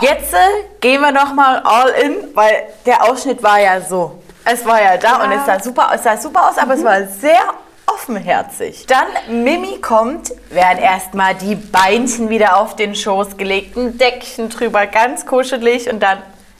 Jetzt 0.00 0.34
äh, 0.34 0.38
gehen 0.80 1.00
wir 1.00 1.12
noch 1.12 1.32
mal 1.34 1.58
all 1.64 1.90
in, 1.90 2.34
weil 2.34 2.64
der 2.84 3.04
Ausschnitt 3.04 3.40
war 3.42 3.60
ja 3.60 3.80
so. 3.80 4.20
Es 4.44 4.64
war 4.66 4.82
ja 4.82 4.96
da 4.96 5.22
und 5.22 5.30
es 5.32 5.46
sah 5.46 5.60
super, 5.60 5.90
es 5.94 6.02
sah 6.02 6.16
super 6.16 6.48
aus, 6.50 6.58
aber 6.58 6.74
es 6.74 6.82
war 6.82 7.02
sehr 7.06 7.38
offenherzig. 8.08 8.86
Dann 8.86 9.42
Mimi 9.44 9.80
kommt, 9.80 10.32
werden 10.50 10.78
erstmal 10.78 11.34
die 11.34 11.54
Beinchen 11.54 12.28
wieder 12.28 12.58
auf 12.58 12.76
den 12.76 12.94
Schoß 12.94 13.36
gelegt, 13.36 13.76
ein 13.76 13.96
Deckchen 13.98 14.48
drüber, 14.50 14.86
ganz 14.86 15.26
kuschelig 15.26 15.90
und 15.90 16.00
dann 16.02 16.18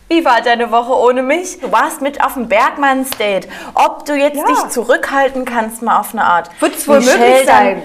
wie 0.09 0.23
war 0.25 0.43
deine 0.43 0.71
Woche 0.71 0.93
ohne 0.93 1.23
mich? 1.23 1.61
Du 1.61 1.73
warst 1.73 2.03
mit 2.03 2.23
auf 2.23 2.35
dem 2.35 2.47
Bergmanns-Date. 2.47 3.49
Ob 3.73 4.05
du 4.05 4.15
jetzt 4.15 4.37
Ja. 4.37 4.45
dich 4.45 4.69
zurückhalten 4.69 5.47
kannst, 5.47 5.81
mal 5.81 5.99
auf 5.99 6.13
eine 6.13 6.25
Art. 6.25 6.51
Wird 6.61 6.77
es 6.77 6.87
wohl 6.87 6.99
Michelle 6.99 7.19
möglich 7.19 7.47
dann- 7.47 7.57
sein? 7.65 7.83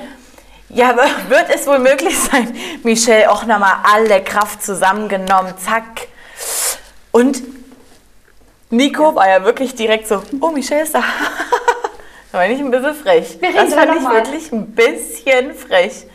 ja, 0.67 0.95
wird 1.29 1.45
es 1.55 1.65
wohl 1.65 1.79
möglich 1.79 2.19
sein? 2.19 2.53
Michelle 2.83 3.31
auch 3.31 3.45
nochmal 3.45 3.75
alle 3.93 4.21
Kraft 4.21 4.61
zusammengenommen, 4.63 5.53
zack. 5.65 6.07
Und 7.11 7.41
Nico 8.69 9.15
war 9.15 9.27
ja 9.29 9.43
wirklich 9.45 9.73
direkt 9.75 10.07
so, 10.07 10.21
oh, 10.41 10.49
Michelle 10.49 10.83
ist 10.83 10.93
da. 10.93 11.01
da 12.31 12.37
war 12.37 12.49
ich 12.49 12.59
ein 12.59 12.71
bisschen 12.71 12.95
frech. 12.95 13.37
Wir 13.41 13.49
reden 13.49 13.57
das 13.57 13.73
fand 13.73 13.95
ich 13.95 14.01
mal. 14.01 14.15
wirklich 14.15 14.51
ein 14.51 14.67
bisschen 14.71 15.53
frech. 15.53 16.05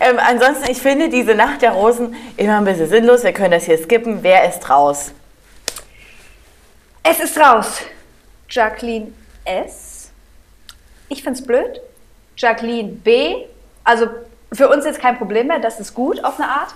Ähm, 0.00 0.18
ansonsten, 0.18 0.70
ich 0.70 0.78
finde 0.78 1.08
diese 1.08 1.34
Nacht 1.34 1.62
der 1.62 1.72
Rosen 1.72 2.14
immer 2.36 2.58
ein 2.58 2.64
bisschen 2.64 2.88
sinnlos. 2.88 3.24
Wir 3.24 3.32
können 3.32 3.52
das 3.52 3.64
hier 3.64 3.78
skippen. 3.78 4.22
Wer 4.22 4.48
ist 4.48 4.68
raus? 4.70 5.12
Es 7.02 7.20
ist 7.20 7.38
raus. 7.38 7.80
Jacqueline 8.48 9.12
S. 9.44 10.10
Ich 11.08 11.22
find's 11.22 11.42
blöd. 11.42 11.80
Jacqueline 12.36 12.88
B. 12.90 13.46
Also 13.82 14.06
für 14.52 14.68
uns 14.68 14.84
jetzt 14.84 15.00
kein 15.00 15.18
Problem 15.18 15.48
mehr, 15.48 15.58
das 15.58 15.80
ist 15.80 15.94
gut 15.94 16.22
auf 16.24 16.38
eine 16.38 16.48
Art. 16.48 16.74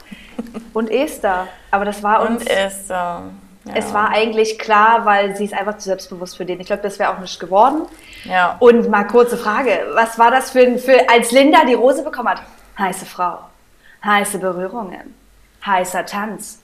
Und 0.73 0.91
Esther. 0.91 1.49
Aber 1.71 1.85
das 1.85 2.03
war 2.03 2.23
uns. 2.23 2.43
Und 2.43 2.51
ähm, 2.51 3.39
ja. 3.69 3.75
Es 3.77 3.93
war 3.93 4.11
eigentlich 4.11 4.59
klar, 4.59 5.05
weil 5.05 5.37
sie 5.37 5.45
ist 5.45 5.55
einfach 5.55 5.79
zu 5.79 5.85
selbstbewusst 5.85 6.37
für 6.37 6.45
den. 6.45 6.61
Ich 6.61 6.67
glaube, 6.67 6.83
das 6.83 6.99
wäre 6.99 7.11
auch 7.15 7.19
nicht 7.19 7.39
geworden. 7.41 7.83
Ja. 8.25 8.57
Und 8.61 8.89
mal 8.91 9.05
kurze 9.05 9.37
Frage: 9.37 9.87
Was 9.93 10.19
war 10.19 10.31
das 10.31 10.51
für, 10.51 10.61
ein- 10.61 10.79
für 10.79 11.09
als 11.09 11.31
Linda 11.31 11.65
die 11.65 11.75
Rose 11.75 12.03
bekommen 12.03 12.29
hat? 12.31 12.43
Heiße 12.79 13.07
Frau, 13.07 13.39
heiße 14.05 14.39
Berührungen, 14.39 15.15
heißer 15.65 16.05
Tanz. 16.07 16.61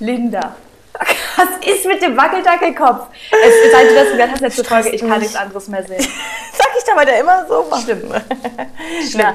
Linda. 0.00 0.56
Was 1.36 1.66
ist 1.66 1.86
mit 1.86 2.00
dem 2.02 2.16
Wackeldackelkopf? 2.16 3.08
Es, 3.30 3.72
seit 3.72 3.90
du 3.90 3.94
das 3.94 4.10
gesagt 4.10 4.32
hast, 4.32 4.40
letzte 4.40 4.64
Folge, 4.64 4.90
ich 4.90 5.00
kann 5.00 5.18
nichts 5.20 5.34
anderes 5.34 5.66
mehr 5.68 5.82
sehen. 5.84 6.00
Sag 6.52 6.68
ich 6.78 6.84
da, 6.84 6.96
weil 6.96 7.06
der 7.06 7.20
immer 7.20 7.44
so 7.48 7.66
macht. 7.68 7.82
Stimmt. 7.82 8.04
Na, 9.16 9.34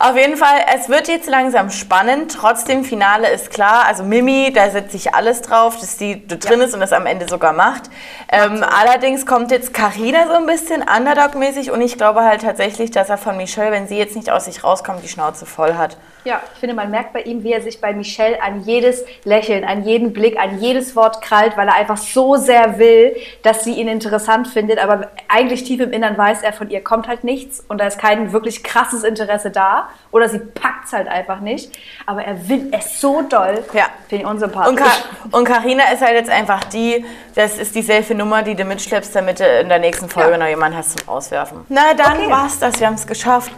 auf 0.00 0.16
jeden 0.16 0.36
Fall, 0.36 0.60
es 0.76 0.88
wird 0.88 1.08
jetzt 1.08 1.28
langsam 1.28 1.70
spannend. 1.70 2.32
Trotzdem, 2.32 2.84
Finale 2.84 3.30
ist 3.30 3.50
klar. 3.50 3.84
Also 3.86 4.04
Mimi, 4.04 4.52
da 4.54 4.70
setzt 4.70 4.92
sich 4.92 5.14
alles 5.14 5.42
drauf, 5.42 5.76
dass 5.80 5.96
die 5.96 6.26
drin 6.26 6.60
ist 6.60 6.72
und 6.72 6.80
das 6.80 6.92
am 6.92 7.06
Ende 7.06 7.28
sogar 7.28 7.52
macht. 7.52 7.90
Ähm, 8.30 8.62
allerdings 8.62 9.26
kommt 9.26 9.50
jetzt 9.50 9.74
Carina 9.74 10.28
so 10.28 10.34
ein 10.34 10.46
bisschen 10.46 10.82
Underdog-mäßig 10.82 11.72
und 11.72 11.80
ich 11.80 11.96
glaube 11.96 12.22
halt 12.22 12.42
tatsächlich, 12.42 12.92
dass 12.92 13.08
er 13.08 13.18
von 13.18 13.36
Michelle, 13.36 13.72
wenn 13.72 13.88
sie 13.88 13.96
jetzt 13.96 14.14
nicht 14.14 14.30
aus 14.30 14.44
sich 14.44 14.62
rauskommt, 14.62 15.02
die 15.02 15.08
Schnauze 15.08 15.46
voll 15.46 15.74
hat. 15.74 15.96
Ja, 16.28 16.42
ich 16.52 16.60
finde, 16.60 16.74
man 16.74 16.90
merkt 16.90 17.14
bei 17.14 17.22
ihm, 17.22 17.42
wie 17.42 17.52
er 17.54 17.62
sich 17.62 17.80
bei 17.80 17.94
Michelle 17.94 18.42
an 18.42 18.60
jedes 18.60 19.02
Lächeln, 19.24 19.64
an 19.64 19.82
jeden 19.84 20.12
Blick, 20.12 20.38
an 20.38 20.58
jedes 20.60 20.94
Wort 20.94 21.22
krallt, 21.22 21.56
weil 21.56 21.66
er 21.68 21.74
einfach 21.74 21.96
so 21.96 22.36
sehr 22.36 22.78
will, 22.78 23.16
dass 23.42 23.64
sie 23.64 23.72
ihn 23.72 23.88
interessant 23.88 24.46
findet. 24.46 24.78
Aber 24.78 25.08
eigentlich 25.26 25.64
tief 25.64 25.80
im 25.80 25.90
Innern 25.90 26.18
weiß 26.18 26.42
er, 26.42 26.52
von 26.52 26.68
ihr 26.68 26.84
kommt 26.84 27.08
halt 27.08 27.24
nichts 27.24 27.64
und 27.66 27.78
da 27.80 27.86
ist 27.86 27.98
kein 27.98 28.30
wirklich 28.32 28.62
krasses 28.62 29.04
Interesse 29.04 29.50
da. 29.50 29.88
Oder 30.10 30.28
sie 30.28 30.38
packt 30.40 30.84
es 30.84 30.92
halt 30.92 31.08
einfach 31.08 31.40
nicht. 31.40 31.72
Aber 32.04 32.22
er 32.22 32.46
will 32.46 32.68
es 32.72 33.00
so 33.00 33.22
doll. 33.22 33.64
Ja. 33.72 33.86
Finde 34.10 34.24
ich 34.24 34.30
unsympathisch. 34.30 34.68
Und, 34.68 34.76
Ka 34.76 34.90
und 35.38 35.44
Carina 35.46 35.84
ist 35.94 36.02
halt 36.02 36.14
jetzt 36.14 36.28
einfach 36.30 36.64
die, 36.64 37.06
das 37.36 37.56
ist 37.56 37.74
dieselbe 37.74 38.14
Nummer, 38.14 38.42
die 38.42 38.54
du 38.54 38.66
mitschleppst, 38.66 39.16
damit 39.16 39.40
du 39.40 39.44
in 39.60 39.70
der 39.70 39.78
nächsten 39.78 40.10
Folge 40.10 40.32
Ja. 40.32 40.36
noch 40.36 40.46
jemanden 40.46 40.76
hast 40.76 40.98
zum 40.98 41.08
Auswerfen. 41.08 41.64
Na, 41.70 41.94
dann 41.96 42.18
Okay. 42.18 42.30
war's 42.30 42.58
das, 42.58 42.78
wir 42.80 42.86
haben 42.86 42.94
es 42.96 43.06
geschafft. 43.06 43.50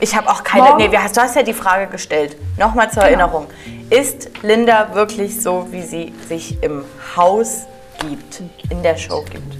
Ich 0.00 0.14
habe 0.14 0.28
auch 0.28 0.42
keine, 0.42 0.76
nee, 0.76 0.88
du 0.88 0.98
hast 0.98 1.36
ja 1.36 1.42
die 1.42 1.54
Frage 1.54 1.86
gestellt. 1.86 2.36
Nochmal 2.58 2.90
zur 2.90 3.04
Erinnerung. 3.04 3.46
Ist 3.90 4.30
Linda 4.42 4.94
wirklich 4.94 5.40
so, 5.40 5.68
wie 5.70 5.82
sie 5.82 6.12
sich 6.28 6.62
im 6.62 6.84
Haus 7.16 7.66
gibt, 8.00 8.42
in 8.70 8.82
der 8.82 8.96
Show 8.96 9.24
gibt? 9.30 9.56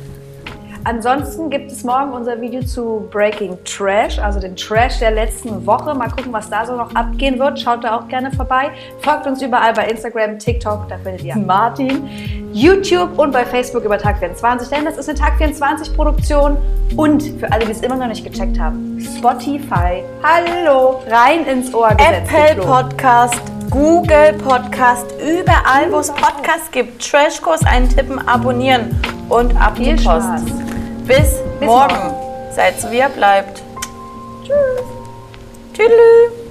Ansonsten 0.86 1.48
gibt 1.48 1.72
es 1.72 1.82
morgen 1.82 2.12
unser 2.12 2.38
Video 2.42 2.60
zu 2.62 3.08
Breaking 3.10 3.56
Trash, 3.64 4.18
also 4.18 4.38
den 4.38 4.54
Trash 4.54 4.98
der 4.98 5.12
letzten 5.12 5.64
Woche. 5.66 5.94
Mal 5.94 6.10
gucken, 6.10 6.30
was 6.30 6.50
da 6.50 6.66
so 6.66 6.76
noch 6.76 6.94
abgehen 6.94 7.38
wird. 7.38 7.58
Schaut 7.58 7.82
da 7.82 7.98
auch 7.98 8.06
gerne 8.06 8.30
vorbei. 8.32 8.70
Folgt 9.00 9.26
uns 9.26 9.40
überall 9.40 9.72
bei 9.72 9.88
Instagram, 9.88 10.38
TikTok, 10.38 10.86
da 10.90 10.98
findet 10.98 11.24
ihr 11.24 11.36
Martin, 11.36 12.06
YouTube 12.52 13.18
und 13.18 13.32
bei 13.32 13.46
Facebook 13.46 13.82
über 13.84 13.96
Tag 13.96 14.18
24, 14.18 14.68
denn 14.68 14.84
das 14.84 14.98
ist 14.98 15.08
eine 15.08 15.18
Tag 15.18 15.38
24 15.38 15.96
Produktion. 15.96 16.58
Und 16.96 17.22
für 17.40 17.50
alle, 17.50 17.64
die 17.64 17.72
es 17.72 17.80
immer 17.80 17.96
noch 17.96 18.08
nicht 18.08 18.22
gecheckt 18.22 18.58
haben, 18.58 19.00
Spotify, 19.00 20.04
hallo, 20.22 21.00
rein 21.08 21.46
ins 21.46 21.72
Ohr 21.72 21.94
gesetzt. 21.94 22.30
Apple. 22.30 22.62
Podcast, 22.62 23.40
Google 23.70 24.34
Podcast, 24.34 25.06
überall, 25.18 25.90
wo 25.90 26.00
es 26.00 26.10
Podcasts 26.10 26.70
gibt. 26.70 27.02
Trashkurs 27.10 27.64
eintippen, 27.64 28.18
abonnieren 28.28 28.94
und 29.30 29.56
ab 29.56 29.78
Viel 29.78 29.96
die 29.96 30.04
Post. 30.04 30.26
Spaß. 30.26 30.63
Bis, 31.06 31.42
Bis 31.60 31.66
morgen. 31.66 31.94
morgen. 31.94 32.52
Seid 32.54 32.80
so 32.80 32.90
wie 32.90 32.98
ihr 32.98 33.08
bleibt. 33.08 33.62
Tschüss. 34.42 34.84
Tschüss. 35.74 36.43